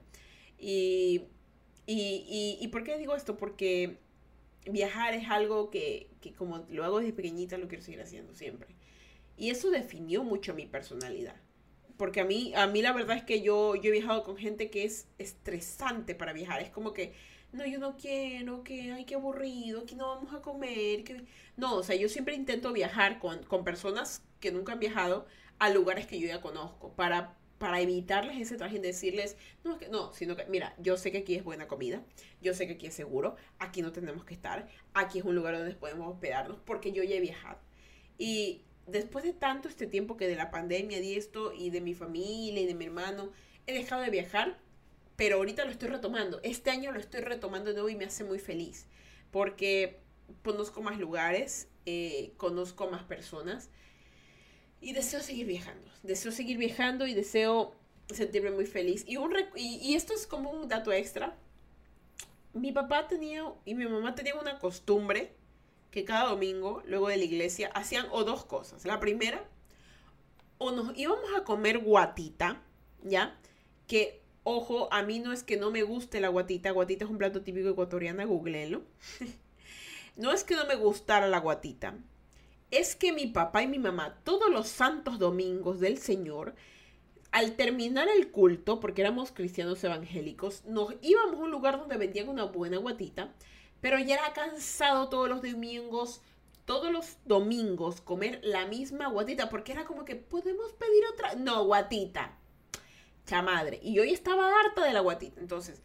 [0.59, 1.23] Y,
[1.87, 3.37] y, y, ¿por qué digo esto?
[3.37, 3.99] Porque
[4.67, 8.69] viajar es algo que, que como lo hago desde pequeñita, lo quiero seguir haciendo siempre.
[9.37, 11.37] Y eso definió mucho mi personalidad.
[11.97, 14.71] Porque a mí, a mí la verdad es que yo, yo he viajado con gente
[14.71, 16.61] que es estresante para viajar.
[16.61, 17.15] Es como que
[17.53, 21.05] no, yo no quiero, que, ay, qué aburrido, que no vamos a comer.
[21.05, 21.25] Que...
[21.57, 25.27] No, o sea, yo siempre intento viajar con, con personas que nunca han viajado
[25.61, 29.89] a lugares que yo ya conozco para, para evitarles ese traje y decirles, no, que,
[29.89, 32.03] no, sino que, mira, yo sé que aquí es buena comida,
[32.43, 35.57] yo sé que aquí es seguro, aquí no tenemos que estar, aquí es un lugar
[35.57, 37.61] donde podemos hospedarnos, porque yo ya he viajado.
[38.19, 41.95] Y después de tanto este tiempo que de la pandemia, de esto y de mi
[41.95, 43.31] familia y de mi hermano,
[43.67, 44.59] he dejado de viajar
[45.21, 46.41] pero ahorita lo estoy retomando.
[46.43, 48.87] Este año lo estoy retomando de nuevo y me hace muy feliz
[49.31, 50.01] porque
[50.43, 53.69] conozco más lugares, eh, conozco más personas
[54.81, 55.87] y deseo seguir viajando.
[56.03, 57.75] Deseo seguir viajando y deseo
[58.09, 59.05] sentirme muy feliz.
[59.07, 61.37] Y, un y, esto es como un dato extra.
[62.53, 65.33] Mi papá tenía y mi mamá tenían una costumbre
[65.91, 68.85] que cada domingo, luego de la iglesia, hacían o dos cosas.
[68.85, 69.45] La primera,
[70.59, 72.63] o nos íbamos a comer guatita,
[73.03, 73.37] ¿ya?
[73.87, 76.71] Que Ojo, a mí no es que no me guste la guatita.
[76.71, 78.83] Guatita es un plato típico ecuatoriano, googleenlo.
[80.17, 81.95] no es que no me gustara la guatita.
[82.71, 86.55] Es que mi papá y mi mamá, todos los santos domingos del Señor,
[87.33, 92.29] al terminar el culto, porque éramos cristianos evangélicos, nos íbamos a un lugar donde vendían
[92.29, 93.33] una buena guatita,
[93.81, 96.21] pero ya era cansado todos los domingos,
[96.65, 101.35] todos los domingos comer la misma guatita, porque era como que podemos pedir otra.
[101.35, 102.37] No, guatita
[103.41, 103.79] madre.
[103.83, 105.41] Y yo ya estaba harta de la guatita.
[105.41, 105.81] Entonces,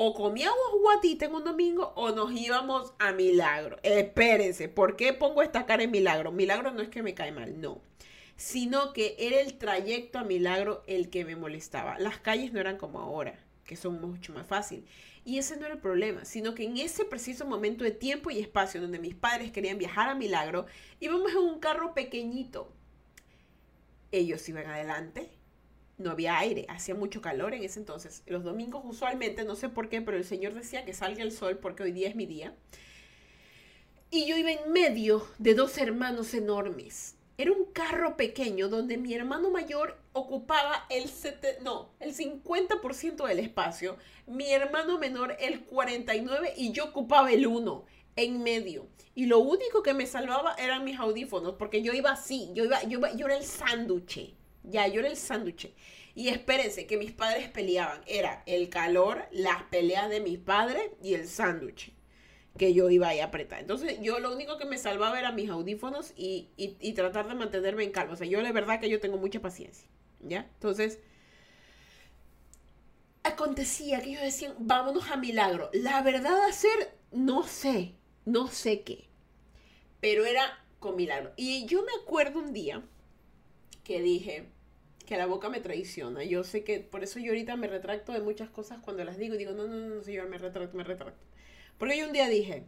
[0.00, 3.78] o comíamos guatita en un domingo o nos íbamos a Milagro.
[3.82, 6.30] Espérense, ¿por qué pongo esta cara en Milagro?
[6.30, 7.82] Milagro no es que me cae mal, no.
[8.36, 11.98] Sino que era el trayecto a Milagro el que me molestaba.
[11.98, 14.86] Las calles no eran como ahora, que son mucho más fácil.
[15.24, 18.38] Y ese no era el problema, sino que en ese preciso momento de tiempo y
[18.38, 20.66] espacio donde mis padres querían viajar a Milagro,
[21.00, 22.70] íbamos en un carro pequeñito.
[24.12, 25.28] Ellos iban adelante,
[25.98, 28.22] no había aire, hacía mucho calor en ese entonces.
[28.26, 31.58] Los domingos usualmente, no sé por qué, pero el Señor decía que salga el sol
[31.58, 32.54] porque hoy día es mi día.
[34.10, 37.16] Y yo iba en medio de dos hermanos enormes.
[37.36, 41.10] Era un carro pequeño donde mi hermano mayor ocupaba el,
[41.62, 47.84] no, el 50% del espacio, mi hermano menor el 49% y yo ocupaba el 1%
[48.16, 48.88] en medio.
[49.14, 52.82] Y lo único que me salvaba eran mis audífonos, porque yo iba así, yo, iba,
[52.84, 55.72] yo, yo era el sándwich ya, yo era el sándwich.
[56.14, 58.00] Y espérense, que mis padres peleaban.
[58.06, 61.92] Era el calor, las peleas de mis padres y el sándwich
[62.58, 63.60] que yo iba a apretar.
[63.60, 67.84] Entonces, yo lo único que me salvaba era mis audífonos y, y, tratar de mantenerme
[67.84, 68.14] en calma.
[68.14, 69.88] O sea, yo de verdad que yo tengo mucha paciencia.
[70.20, 70.50] ¿Ya?
[70.54, 70.98] Entonces,
[73.22, 75.70] acontecía que ellos decían, vámonos a Milagro.
[75.72, 77.94] La verdad a ser, no sé,
[78.24, 79.06] no sé qué.
[80.00, 80.42] Pero era
[80.80, 81.32] con Milagro.
[81.36, 82.82] Y yo me acuerdo un día
[83.88, 84.44] que dije,
[85.06, 86.22] que la boca me traiciona.
[86.22, 89.34] Yo sé que por eso yo ahorita me retracto de muchas cosas cuando las digo
[89.34, 91.24] y digo, no, no, no, señor, me retracto, me retracto.
[91.78, 92.64] Porque yo un día dije,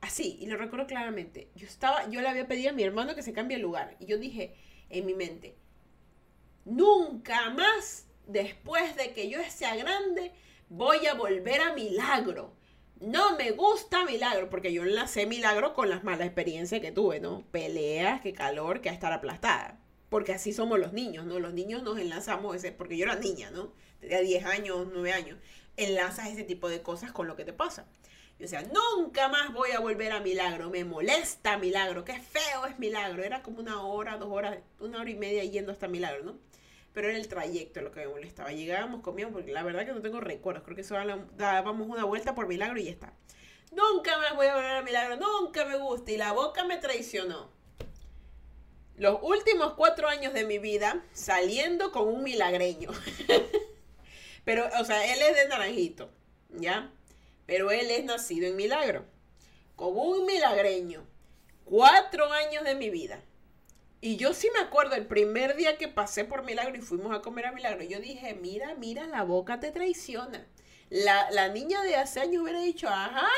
[0.00, 3.24] así, y lo recuerdo claramente, yo estaba, yo le había pedido a mi hermano que
[3.24, 3.96] se cambie el lugar.
[3.98, 4.54] Y yo dije
[4.90, 5.56] en mi mente,
[6.64, 10.30] nunca más, después de que yo sea grande,
[10.68, 12.54] voy a volver a Milagro.
[13.00, 17.42] No me gusta Milagro, porque yo enlacé Milagro con las malas experiencias que tuve, ¿no?
[17.50, 21.38] Peleas, que calor, que a estar aplastada porque así somos los niños, ¿no?
[21.38, 23.72] Los niños nos enlazamos, ese, porque yo era niña, ¿no?
[24.00, 25.38] Tenía 10 años, 9 años.
[25.76, 27.86] Enlazas ese tipo de cosas con lo que te pasa.
[28.42, 32.78] O sea, nunca más voy a volver a Milagro, me molesta Milagro, qué feo es
[32.78, 33.22] Milagro.
[33.24, 36.38] Era como una hora, dos horas, una hora y media yendo hasta Milagro, ¿no?
[36.92, 38.52] Pero era el trayecto lo que me molestaba.
[38.52, 40.64] Llegábamos, comíamos, porque la verdad que no tengo recuerdos.
[40.64, 43.12] Creo que solo dábamos una vuelta por Milagro y ya está.
[43.72, 46.12] Nunca más voy a volver a Milagro, nunca me gusta.
[46.12, 47.57] Y la boca me traicionó
[48.98, 52.90] los últimos cuatro años de mi vida saliendo con un milagreño.
[54.44, 56.10] Pero, o sea, él es de Naranjito,
[56.50, 56.90] ¿ya?
[57.46, 59.04] Pero él es nacido en Milagro.
[59.76, 61.06] Con un milagreño.
[61.64, 63.22] Cuatro años de mi vida.
[64.00, 67.20] Y yo sí me acuerdo, el primer día que pasé por Milagro y fuimos a
[67.20, 70.46] comer a Milagro, yo dije, mira, mira, la boca te traiciona.
[70.88, 73.28] La, la niña de hace años hubiera dicho, ajá,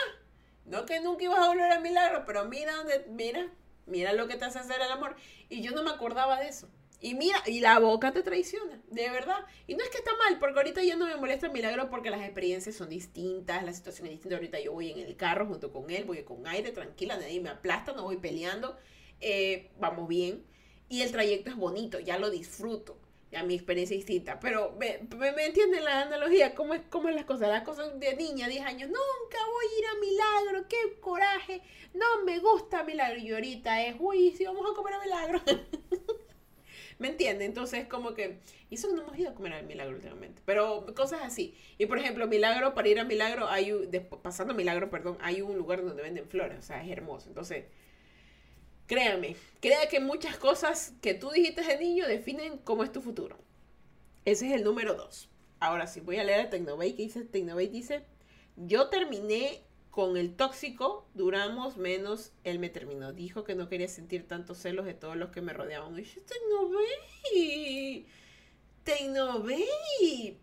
[0.65, 2.73] no que nunca ibas a volver a Milagro, pero mira,
[3.09, 3.49] mira,
[3.91, 5.17] mira lo que te hace hacer el amor.
[5.49, 6.69] Y yo no me acordaba de eso.
[7.03, 9.39] Y mira, y la boca te traiciona, de verdad.
[9.67, 12.11] Y no es que está mal, porque ahorita ya no me molesta el milagro porque
[12.11, 14.37] las experiencias son distintas, la situación es distinta.
[14.37, 17.49] Ahorita yo voy en el carro junto con él, voy con aire, tranquila, nadie me
[17.49, 18.77] aplasta, no voy peleando.
[19.21, 20.45] Eh, vamos bien.
[20.91, 23.00] Y el trayecto es bonito, ya lo disfruto.
[23.31, 24.41] Ya mi experiencia distinta.
[24.41, 27.49] Pero me, me, entienden la analogía, ¿Cómo es, cómo es las cosas.
[27.49, 31.63] Las cosas de niña, 10 años, nunca voy a ir a Milagro, qué coraje,
[31.95, 33.19] no me gusta Milagro.
[33.19, 35.41] Y ahorita es, uy, si vamos a comer a Milagro.
[37.01, 37.47] ¿Me entiende?
[37.47, 38.41] Entonces, como que.
[38.69, 40.43] Y eso no hemos ido a comer al milagro últimamente.
[40.45, 41.57] Pero cosas así.
[41.79, 43.89] Y por ejemplo, milagro, para ir a milagro, hay un,
[44.23, 46.59] pasando milagro, perdón, hay un lugar donde venden flores.
[46.59, 47.29] O sea, es hermoso.
[47.29, 47.65] Entonces,
[48.91, 53.39] créame, crea que muchas cosas que tú dijiste de niño definen cómo es tu futuro.
[54.25, 55.29] Ese es el número dos.
[55.61, 58.03] Ahora sí, voy a leer a Tecnobay que dice, Tecnobay dice,
[58.57, 59.63] yo terminé
[59.93, 63.13] con el tóxico duramos menos, él me terminó.
[63.13, 65.97] Dijo que no quería sentir tantos celos de todos los que me rodeaban.
[65.97, 68.07] Y yo, Tecnovey,
[68.83, 70.37] Tecnovey.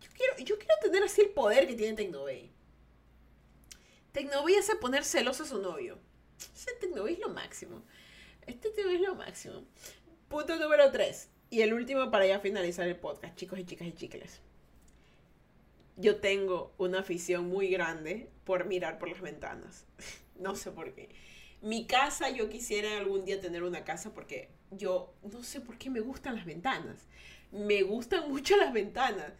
[0.00, 2.52] Yo quiero, yo quiero tener así el poder que tiene Tecnovey.
[4.12, 6.05] Tecnovey hace poner celoso a su novio.
[6.54, 7.82] Ese Tecnovey es lo máximo.
[8.46, 9.64] Este Tecnovey es lo máximo.
[10.28, 11.28] Punto número 3.
[11.50, 14.40] Y el último para ya finalizar el podcast, chicos y chicas y chicles
[15.96, 19.86] yo tengo una afición muy grande por mirar por las ventanas.
[20.38, 21.08] no sé por qué.
[21.62, 25.90] Mi casa, yo quisiera algún día tener una casa porque yo no sé por qué
[25.90, 27.06] me gustan las ventanas.
[27.50, 29.32] Me gustan mucho las ventanas.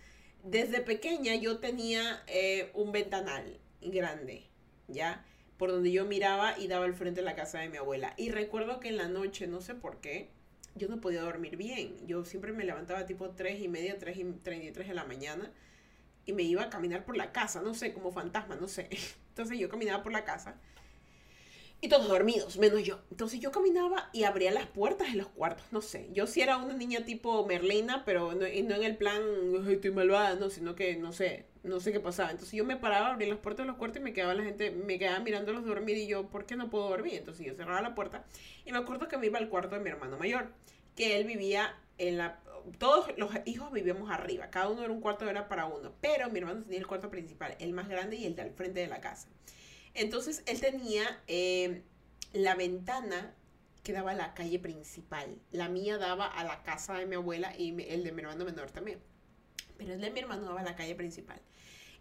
[0.43, 4.45] Desde pequeña yo tenía eh, un ventanal grande,
[4.89, 5.25] ¿ya?
[5.57, 8.15] Por donde yo miraba y daba al frente de la casa de mi abuela.
[8.17, 10.31] Y recuerdo que en la noche, no sé por qué,
[10.75, 11.97] yo no podía dormir bien.
[12.07, 15.51] Yo siempre me levantaba tipo 3 y media, 3 y 33 de la mañana
[16.27, 18.89] y me iba a caminar por la casa, no sé, como fantasma, no sé.
[19.31, 20.61] Entonces yo caminaba por la casa
[21.81, 23.01] y todos dormidos, menos yo.
[23.11, 26.09] Entonces yo caminaba y abría las puertas de los cuartos, no sé.
[26.13, 29.23] Yo sí era una niña tipo Merlina, pero no, y no en el plan,
[29.69, 32.31] estoy malvada, no, sino que no sé, no sé qué pasaba.
[32.31, 34.71] Entonces yo me paraba, abría las puertas de los cuartos y me quedaba la gente,
[34.71, 37.15] me quedaba mirándolos dormir y yo, ¿por qué no puedo dormir?
[37.15, 38.25] Entonces yo cerraba la puerta
[38.65, 40.53] y me acuerdo que me iba al cuarto de mi hermano mayor,
[40.95, 42.41] que él vivía en la
[42.79, 46.41] todos los hijos vivíamos arriba, cada uno era un cuarto, era para uno, pero mi
[46.41, 49.29] hermano tenía el cuarto principal, el más grande y el del frente de la casa.
[49.95, 51.83] Entonces él tenía eh,
[52.33, 53.35] la ventana
[53.83, 57.57] que daba a la calle principal, la mía daba a la casa de mi abuela
[57.57, 58.99] y el de mi hermano menor también,
[59.79, 61.41] pero el de mi hermano daba a la calle principal.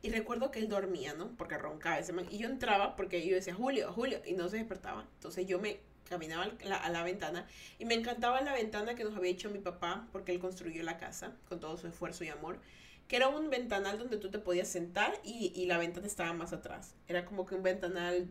[0.06, 1.36] Y recuerdo que él dormía, ¿no?
[1.36, 2.28] Porque roncaba ese man.
[2.30, 5.04] Y yo entraba porque yo decía, Julio, Julio, y no se despertaba.
[5.16, 7.48] Entonces yo me caminaba a la, ventana
[7.80, 11.00] y me encantaba la ventana que nos había hecho mi papá porque él construyó la
[11.00, 12.60] casa con todo su esfuerzo y amor
[13.08, 16.94] que era un ventanal donde tú te podías sentar y, la ventana estaba más atrás
[17.08, 18.28] era como que un ventanal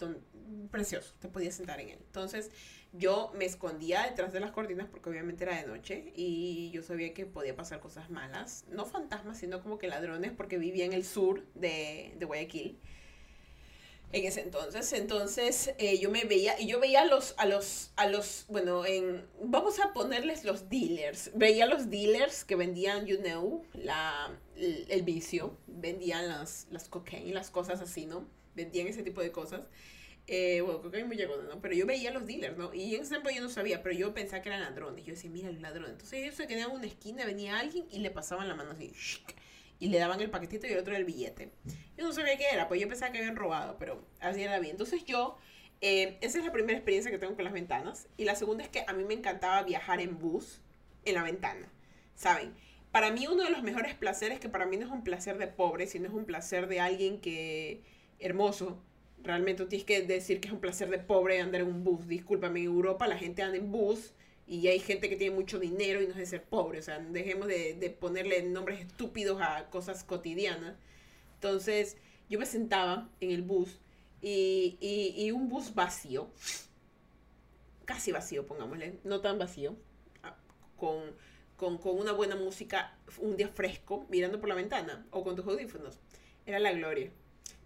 [0.70, 2.52] precioso te podías sentar en él entonces
[2.96, 7.12] yo me escondía detrás de las cortinas porque obviamente era de noche y yo sabía
[7.12, 11.04] que podía pasar cosas malas no fantasmas sino como que ladrones porque vivía en el
[11.04, 12.78] sur de, de Guayaquil
[14.14, 14.92] en ese entonces.
[14.92, 18.86] Entonces eh, yo me veía, y yo veía a los, a los, a los, bueno,
[18.86, 21.30] en, vamos a ponerles los dealers.
[21.34, 27.34] Veía a los dealers que vendían, you know, la, el, vicio, vendían las, las cocaine,
[27.34, 28.26] las cosas así, ¿no?
[28.54, 29.62] Vendían ese tipo de cosas.
[30.26, 31.60] Eh, bueno, cocaine muy llegona, ¿no?
[31.60, 32.72] Pero yo veía a los dealers, ¿no?
[32.72, 35.04] Y en ese tiempo yo no sabía, pero yo pensaba que eran ladrones.
[35.04, 35.92] Yo decía, mira, los ladrones.
[35.92, 38.92] Entonces ellos se quedaban en una esquina, venía alguien y le pasaban la mano así
[39.78, 41.50] y le daban el paquetito y el otro el billete.
[41.96, 44.72] Yo no sabía qué era, pues yo pensaba que habían robado, pero así era bien.
[44.72, 45.36] Entonces yo,
[45.80, 48.08] eh, esa es la primera experiencia que tengo con las ventanas.
[48.16, 50.60] Y la segunda es que a mí me encantaba viajar en bus
[51.04, 51.68] en la ventana,
[52.14, 52.54] ¿saben?
[52.92, 55.48] Para mí uno de los mejores placeres, que para mí no es un placer de
[55.48, 57.82] pobre, sino es un placer de alguien que
[58.20, 58.80] hermoso,
[59.24, 62.06] realmente tú tienes que decir que es un placer de pobre andar en un bus.
[62.06, 64.12] Discúlpame, en Europa la gente anda en bus
[64.46, 66.78] y hay gente que tiene mucho dinero y no es de ser pobre.
[66.78, 70.76] O sea, dejemos de, de, ponerle nombres estúpidos a cosas cotidianas.
[71.34, 71.96] Entonces,
[72.28, 73.80] yo me sentaba en el bus
[74.20, 76.30] y, y, y un bus vacío,
[77.84, 79.76] casi vacío, pongámosle, no tan vacío,
[80.22, 80.36] ah,
[80.76, 80.98] con,
[81.56, 85.46] con, con una buena música, un día fresco, mirando por la ventana o con tus
[85.46, 85.98] audífonos.
[86.46, 87.10] Era la gloria.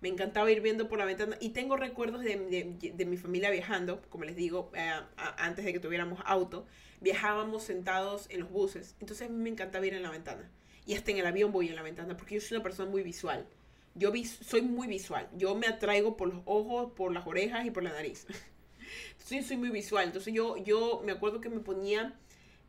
[0.00, 3.50] Me encantaba ir viendo por la ventana y tengo recuerdos de, de, de mi familia
[3.50, 6.66] viajando, como les digo, eh, antes de que tuviéramos auto,
[7.00, 10.50] viajábamos sentados en los buses, entonces me encantaba ir en la ventana.
[10.86, 13.02] Y hasta en el avión voy en la ventana, porque yo soy una persona muy
[13.02, 13.46] visual.
[13.94, 15.28] Yo vi, soy muy visual.
[15.36, 18.26] Yo me atraigo por los ojos, por las orejas y por la nariz.
[19.12, 20.06] Entonces soy muy visual.
[20.06, 22.18] Entonces yo, yo me acuerdo que me ponía,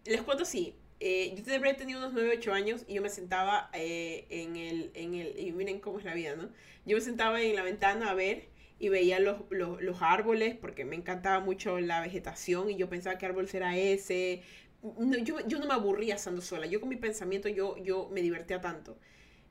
[0.05, 3.69] les cuento así, eh, yo haber tenido unos 9, 8 años y yo me sentaba
[3.73, 6.49] eh, en, el, en el, y miren cómo es la vida, ¿no?
[6.85, 10.85] Yo me sentaba en la ventana a ver y veía los, los, los, árboles porque
[10.85, 14.41] me encantaba mucho la vegetación y yo pensaba qué árbol será ese.
[14.81, 18.21] No, yo, yo no me aburría estando sola, yo con mi pensamiento yo, yo me
[18.21, 18.97] divertía tanto.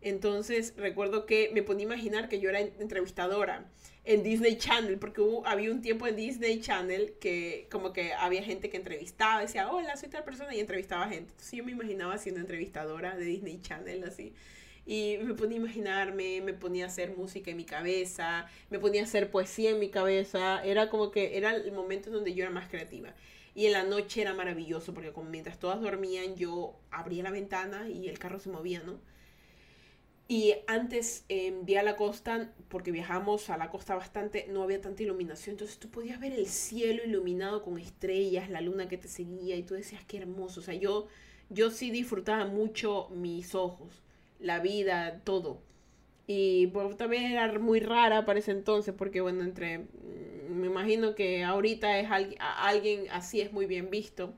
[0.01, 3.67] Entonces recuerdo que me ponía a imaginar que yo era entrevistadora
[4.05, 8.71] en Disney Channel, porque había un tiempo en Disney Channel que como que había gente
[8.71, 11.31] que entrevistaba, decía, hola, soy tal persona, y entrevistaba gente.
[11.31, 14.33] Entonces yo me imaginaba siendo entrevistadora de Disney Channel, así.
[14.87, 19.03] Y me ponía a imaginarme, me ponía a hacer música en mi cabeza, me ponía
[19.03, 20.65] a hacer poesía en mi cabeza.
[20.65, 23.15] Era como que era el momento en donde yo era más creativa.
[23.55, 28.09] Y en la noche era maravilloso porque mientras todas dormían yo abría la ventana y
[28.09, 28.99] el carro se movía, ¿no?
[30.31, 35.03] Y antes en Vía la Costa, porque viajamos a la costa bastante, no había tanta
[35.03, 35.55] iluminación.
[35.55, 39.63] Entonces tú podías ver el cielo iluminado con estrellas, la luna que te seguía y
[39.63, 40.61] tú decías qué hermoso.
[40.61, 41.09] O sea, yo,
[41.49, 44.03] yo sí disfrutaba mucho mis ojos,
[44.39, 45.63] la vida, todo.
[46.27, 49.79] Y pues, también era muy rara para ese entonces, porque bueno, entre.
[49.79, 52.09] Mm, me imagino que ahorita es
[52.41, 54.35] alguien así es muy bien visto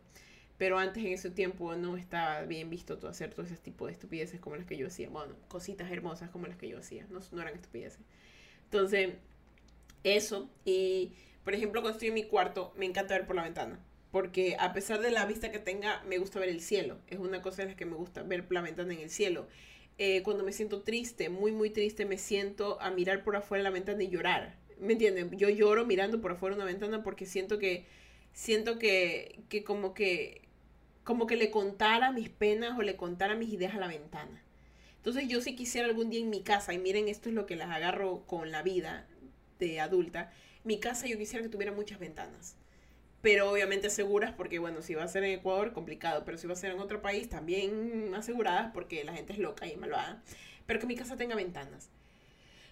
[0.61, 3.93] pero antes en ese tiempo no estaba bien visto todo hacer todo ese tipo de
[3.93, 5.09] estupideces como las que yo hacía.
[5.09, 8.03] Bueno, cositas hermosas como las que yo hacía, no, no eran estupideces.
[8.65, 9.15] Entonces,
[10.05, 10.51] eso.
[10.67, 13.81] Y, por ejemplo, cuando estoy en mi cuarto, me encanta ver por la ventana.
[14.13, 16.99] Porque a pesar de la vista que tenga, me gusta ver el cielo.
[17.09, 19.49] Es una cosa de las que me gusta ver la ventana en el cielo.
[19.97, 23.71] Eh, cuando me siento triste, muy, muy triste, me siento a mirar por afuera la
[23.71, 24.59] ventana y llorar.
[24.79, 25.39] ¿Me entienden?
[25.39, 27.87] Yo lloro mirando por afuera una ventana porque siento que,
[28.35, 30.50] siento que, que como que
[31.05, 34.43] como que le contara mis penas o le contara mis ideas a la ventana.
[34.97, 37.57] Entonces yo si quisiera algún día en mi casa, y miren, esto es lo que
[37.57, 39.07] las agarro con la vida
[39.59, 40.31] de adulta,
[40.63, 42.57] mi casa yo quisiera que tuviera muchas ventanas.
[43.23, 46.25] Pero obviamente seguras porque, bueno, si va a ser en Ecuador, complicado.
[46.25, 49.67] Pero si va a ser en otro país, también aseguradas porque la gente es loca
[49.67, 50.23] y malvada.
[50.67, 51.91] Pero que mi casa tenga ventanas.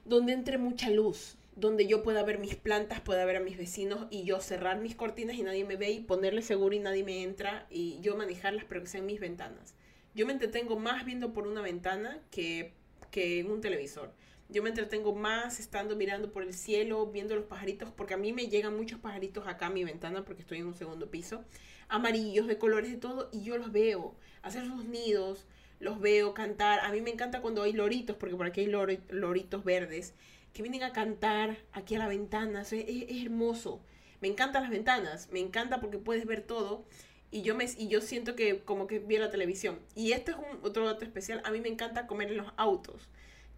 [0.05, 4.07] Donde entre mucha luz donde yo pueda ver mis plantas, pueda ver a mis vecinos
[4.11, 7.25] y yo cerrar mis cortinas y nadie me ve y ponerle seguro y nadie me
[7.25, 9.75] entra y yo manejarlas pero que sean mis ventanas.
[10.15, 12.75] Yo me entretengo más viendo por una ventana que,
[13.11, 14.13] que en un televisor.
[14.49, 18.33] Yo me entretengo más estando mirando por el cielo, viendo los pajaritos, porque a mí
[18.33, 21.45] me llegan muchos pajaritos acá a mi ventana porque estoy en un segundo piso,
[21.89, 25.45] amarillos, de colores, de todo, y yo los veo hacer sus nidos,
[25.81, 26.81] los veo cantar.
[26.81, 30.15] A mí me encanta cuando hay loritos, porque por aquí hay loritos verdes
[30.53, 32.63] que vienen a cantar aquí a la ventana.
[32.63, 32.75] Es,
[33.23, 33.81] hermoso.
[34.21, 35.29] Me encantan las ventanas.
[35.31, 36.85] Me encanta porque puedes ver todo.
[37.31, 39.79] Y yo, me, y yo siento que como que vi la televisión.
[39.95, 41.43] Y este es un, otro dato especial.
[41.45, 43.09] A mí me encanta comer en los autos.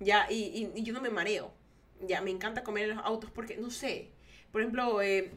[0.00, 1.52] Ya, y, y, yo no me mareo.
[2.06, 4.10] Ya, me encanta comer en los autos porque, no sé.
[4.52, 5.30] Por ejemplo, eh,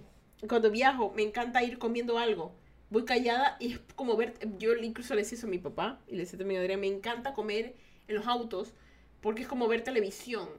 [0.47, 2.56] cuando viajo, me encanta ir comiendo algo.
[2.89, 4.34] Voy callada y es como ver.
[4.58, 6.88] Yo incluso le decía eso a mi papá y le decía a mi madre, me
[6.88, 7.76] encanta comer
[8.08, 8.74] en los autos
[9.22, 10.49] porque es como ver televisión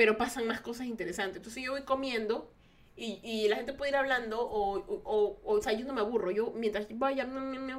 [0.00, 1.36] pero pasan más cosas interesantes.
[1.36, 2.50] Entonces yo voy comiendo
[2.96, 6.30] y, y la gente puede ir hablando o, o, o, sea, yo no me aburro.
[6.30, 7.28] Yo mientras vaya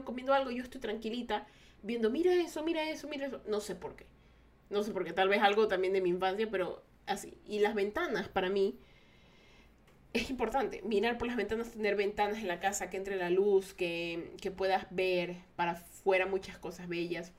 [0.05, 1.47] comiendo algo, yo estoy tranquilita
[1.81, 3.41] viendo, mira eso, mira eso, mira eso.
[3.47, 4.05] No sé por qué.
[4.69, 7.39] No sé por qué, tal vez algo también de mi infancia, pero así.
[7.47, 8.77] Y las ventanas para mí
[10.13, 10.83] es importante.
[10.83, 14.51] Mirar por las ventanas, tener ventanas en la casa, que entre la luz, que, que
[14.51, 17.33] puedas ver para afuera muchas cosas bellas.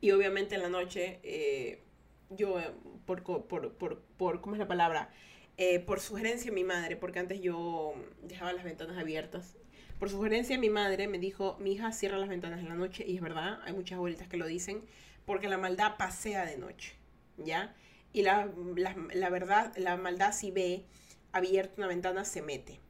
[0.00, 1.18] Y obviamente en la noche...
[1.24, 1.82] Eh,
[2.30, 2.70] yo, eh,
[3.06, 5.10] por, por, por, por ¿cómo es la palabra?
[5.56, 9.56] Eh, por sugerencia mi madre, porque antes yo dejaba las ventanas abiertas.
[9.98, 13.04] Por sugerencia de mi madre me dijo, mi hija cierra las ventanas en la noche,
[13.06, 14.82] y es verdad, hay muchas abuelitas que lo dicen,
[15.24, 16.94] porque la maldad pasea de noche,
[17.36, 17.74] ¿ya?
[18.12, 20.84] Y la, la, la verdad, la maldad si ve
[21.32, 22.80] abierta una ventana, se mete.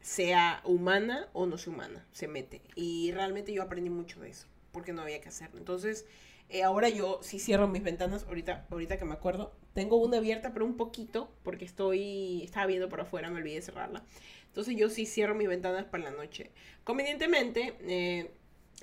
[0.00, 2.62] Sea humana o no sea humana, se mete.
[2.76, 5.58] Y realmente yo aprendí mucho de eso, porque no había que hacerlo.
[5.58, 6.06] Entonces,
[6.48, 9.52] eh, ahora yo sí cierro mis ventanas, ahorita, ahorita que me acuerdo.
[9.72, 13.62] Tengo una abierta, pero un poquito, porque estoy, estaba viendo por afuera, me olvidé de
[13.62, 14.04] cerrarla.
[14.46, 16.50] Entonces yo sí cierro mis ventanas para la noche.
[16.84, 18.30] Convenientemente, eh,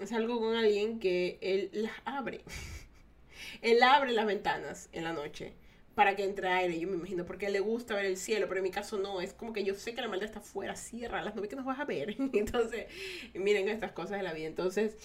[0.05, 2.41] salgo con alguien que él las abre.
[3.62, 5.53] él abre las ventanas en la noche
[5.95, 8.59] para que entre aire, yo me imagino, porque él le gusta ver el cielo, pero
[8.59, 11.22] en mi caso no, es como que yo sé que la maldad está afuera, cierra,
[11.22, 12.16] las ve que nos vas a ver.
[12.34, 12.88] Entonces,
[13.34, 14.47] miren estas cosas de la vida.
[14.47, 14.95] Entonces,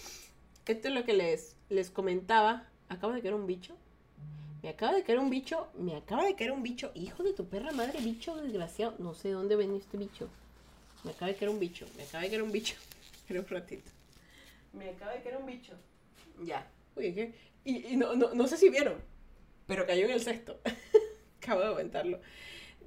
[0.65, 2.67] esto es lo que les, les comentaba.
[2.89, 3.75] Acaba de caer un bicho.
[4.63, 5.67] Me acaba de caer un bicho.
[5.77, 6.91] Me acaba de caer un bicho.
[6.95, 8.95] Hijo de tu perra madre, bicho desgraciado.
[8.99, 10.29] No sé dónde venía este bicho.
[11.03, 11.85] Me acaba de caer un bicho.
[11.95, 12.75] Me acaba de caer un bicho.
[13.27, 13.91] Pero un ratito.
[14.73, 15.73] Me acaba de caer un bicho.
[16.43, 16.67] Ya.
[16.95, 17.33] Oye, ¿qué?
[17.65, 18.95] Y, no, no, no sé si vieron.
[19.67, 20.59] Pero cayó en el cesto.
[21.41, 22.19] Acabo de aventarlo.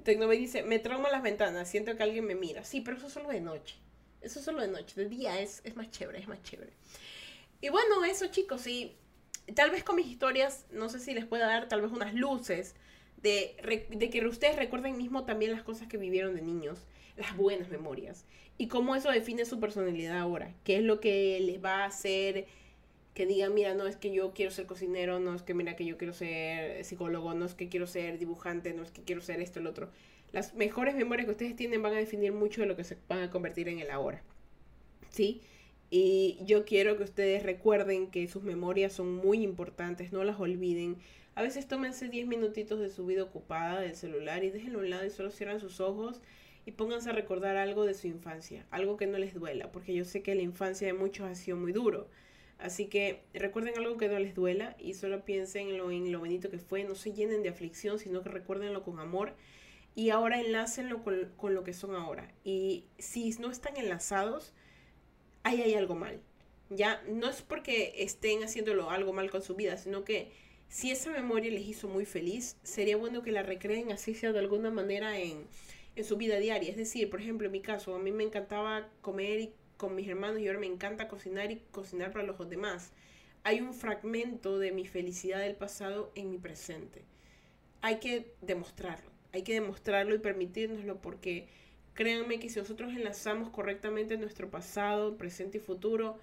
[0.03, 2.63] Tecnove dice, me trauma las ventanas, siento que alguien me mira.
[2.63, 3.75] Sí, pero eso es solo de noche.
[4.21, 4.99] Eso es solo de noche.
[4.99, 6.73] De día es, es más chévere, es más chévere.
[7.61, 8.95] Y bueno, eso chicos, sí.
[9.55, 12.75] Tal vez con mis historias, no sé si les pueda dar tal vez unas luces
[13.21, 13.55] de,
[13.89, 16.79] de que ustedes recuerden mismo también las cosas que vivieron de niños,
[17.17, 18.25] las buenas memorias.
[18.57, 20.53] Y cómo eso define su personalidad ahora.
[20.63, 22.47] ¿Qué es lo que les va a hacer
[23.13, 25.85] que digan, mira, no es que yo quiero ser cocinero, no es que mira que
[25.85, 29.41] yo quiero ser psicólogo, no es que quiero ser dibujante, no es que quiero ser
[29.41, 29.89] esto, el otro.
[30.31, 33.19] Las mejores memorias que ustedes tienen van a definir mucho de lo que se van
[33.19, 34.21] a convertir en el ahora.
[35.09, 35.41] ¿Sí?
[35.93, 40.95] Y yo quiero que ustedes recuerden que sus memorias son muy importantes, no las olviden.
[41.35, 44.89] A veces tómense 10 minutitos de su vida ocupada del celular y déjenlo a un
[44.89, 46.21] lado y solo cierran sus ojos
[46.65, 50.05] y pónganse a recordar algo de su infancia, algo que no les duela, porque yo
[50.05, 52.07] sé que la infancia de muchos ha sido muy duro.
[52.57, 56.19] Así que recuerden algo que no les duela y solo piensen en lo, en lo
[56.19, 56.85] bonito que fue.
[56.85, 59.33] No se llenen de aflicción, sino que recuérdenlo con amor
[59.93, 62.31] y ahora enlácenlo con, con lo que son ahora.
[62.45, 64.53] Y si no están enlazados,
[65.43, 66.19] ahí hay algo mal.
[66.69, 70.31] Ya no es porque estén haciéndolo algo mal con su vida, sino que
[70.69, 74.39] si esa memoria les hizo muy feliz, sería bueno que la recreen así sea de
[74.39, 75.47] alguna manera en,
[75.97, 76.69] en su vida diaria.
[76.69, 80.07] Es decir, por ejemplo, en mi caso, a mí me encantaba comer y con mis
[80.07, 82.93] hermanos y ahora me encanta cocinar y cocinar para los demás.
[83.43, 87.03] Hay un fragmento de mi felicidad del pasado en mi presente.
[87.81, 91.47] Hay que demostrarlo, hay que demostrarlo y permitírnoslo porque
[91.93, 96.17] créanme que si nosotros enlazamos correctamente nuestro pasado, presente y futuro,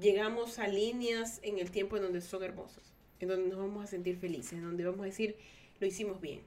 [0.00, 3.86] llegamos a líneas en el tiempo en donde son hermosas, en donde nos vamos a
[3.86, 5.36] sentir felices, en donde vamos a decir,
[5.80, 6.40] lo hicimos bien.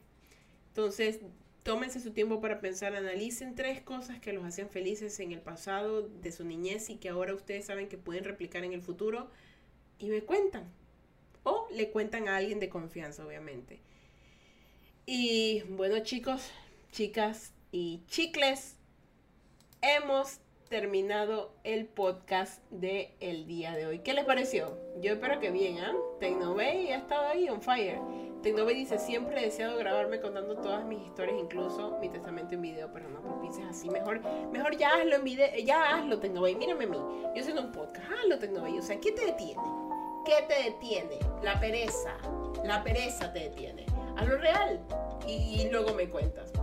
[0.69, 1.19] Entonces,
[1.65, 6.03] Tómense su tiempo para pensar, analicen tres cosas que los hacían felices en el pasado
[6.03, 9.31] de su niñez y que ahora ustedes saben que pueden replicar en el futuro
[9.97, 10.71] y me cuentan.
[11.41, 13.79] O le cuentan a alguien de confianza, obviamente.
[15.07, 16.51] Y bueno, chicos,
[16.91, 18.77] chicas y chicles,
[19.81, 23.99] hemos terminado el podcast de el día de hoy.
[23.99, 24.77] ¿Qué les pareció?
[25.01, 25.91] Yo espero que bien, ¿ah?
[26.21, 26.93] ¿eh?
[26.93, 27.99] Ha estado ahí on fire.
[28.43, 32.93] Tecnobay dice, siempre he deseado grabarme contando todas mis historias, incluso mi testamento en video,
[32.93, 33.89] pero no propices así.
[33.89, 34.21] Mejor,
[34.53, 36.55] mejor ya hazlo en video, ya hazlo, Tecnobay.
[36.55, 37.01] Mírame a mí.
[37.35, 38.79] Yo soy un podcast, hazlo, Tecnobay.
[38.79, 39.61] O sea, ¿qué te detiene?
[40.23, 41.19] ¿Qué te detiene?
[41.43, 42.15] La pereza.
[42.63, 43.85] La pereza te detiene.
[44.15, 44.79] Hazlo real.
[45.27, 46.53] Y luego me cuentas.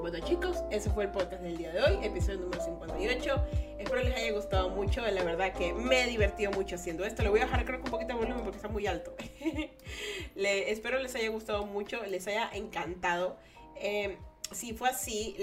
[0.00, 3.44] Bueno chicos, ese fue el podcast del día de hoy, episodio número 58.
[3.78, 7.22] Espero les haya gustado mucho, la verdad que me he divertido mucho haciendo esto.
[7.22, 9.14] Le voy a dejar creo que un poquito de volumen porque está muy alto.
[10.36, 13.36] le, espero les haya gustado mucho, les haya encantado.
[13.76, 14.16] Eh,
[14.52, 15.36] si fue así,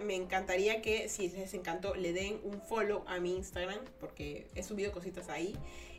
[0.00, 4.62] me encantaría que si les encantó le den un follow a mi Instagram porque he
[4.62, 5.54] subido cositas ahí.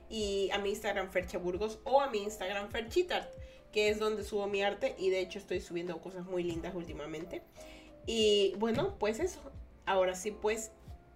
[0.09, 3.31] Y a mi Instagram Ferchaburgos o a mi Instagram Ferchitart,
[3.71, 7.43] que es donde subo mi arte y de hecho estoy subiendo cosas muy lindas últimamente.
[8.05, 9.39] Y bueno, pues eso.
[9.85, 10.71] Ahora sí, pues,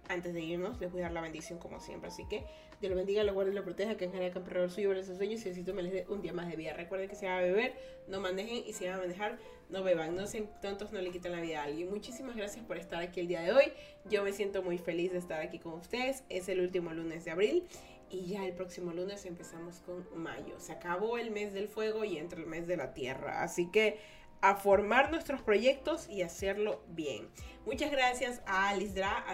[0.08, 2.08] antes de irnos, les voy a dar la bendición como siempre.
[2.08, 2.44] Así que
[2.80, 5.44] Dios lo bendiga, lo guarde y lo proteja, que en general el suyo sus sueños
[5.46, 6.74] y así me les dé un día más de vida.
[6.74, 7.74] Recuerden que si van a beber,
[8.06, 9.38] no manejen y si van a manejar,
[9.70, 10.14] no beban.
[10.14, 11.90] No sean tontos, no le quiten la vida a alguien.
[11.90, 13.72] Muchísimas gracias por estar aquí el día de hoy.
[14.04, 16.22] Yo me siento muy feliz de estar aquí con ustedes.
[16.28, 17.64] Es el último lunes de abril.
[18.08, 20.60] Y ya el próximo lunes empezamos con mayo.
[20.60, 23.42] Se acabó el mes del fuego y entra el mes de la tierra.
[23.42, 23.98] Así que
[24.40, 27.28] a formar nuestros proyectos y hacerlo bien.
[27.64, 29.24] Muchas gracias a Alisdra,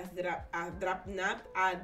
[0.52, 1.82] a, Drapnat, a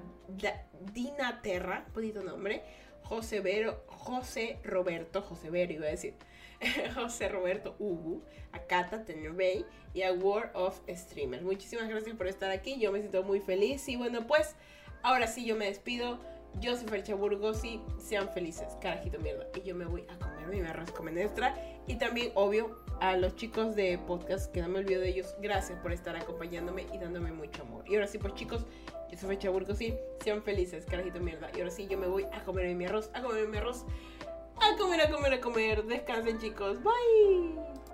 [0.92, 2.62] Dina Terra, bonito nombre,
[3.02, 6.14] José, Vero, José Roberto, José iba a decir,
[6.94, 9.64] José Roberto Ugu, a Kata Tenovey
[9.94, 11.42] y a World of Streamers.
[11.42, 14.56] Muchísimas gracias por estar aquí, yo me siento muy feliz y bueno pues
[15.02, 16.18] ahora sí yo me despido.
[16.60, 19.46] Yo soy Fercha Burgos y sean felices, carajito mierda.
[19.54, 21.54] Y yo me voy a comer mi arroz con menestra.
[21.86, 25.78] Y también, obvio, a los chicos de podcast, que no me olvido de ellos, gracias
[25.80, 27.84] por estar acompañándome y dándome mucho amor.
[27.86, 28.64] Y ahora sí, pues chicos,
[29.10, 31.50] yo soy Fecha Burgos y sean felices, carajito mierda.
[31.54, 33.84] Y ahora sí, yo me voy a comer mi arroz, a comer mi arroz,
[34.60, 35.84] a comer, a comer, a comer.
[35.84, 36.78] Descansen, chicos.
[36.82, 37.87] Bye.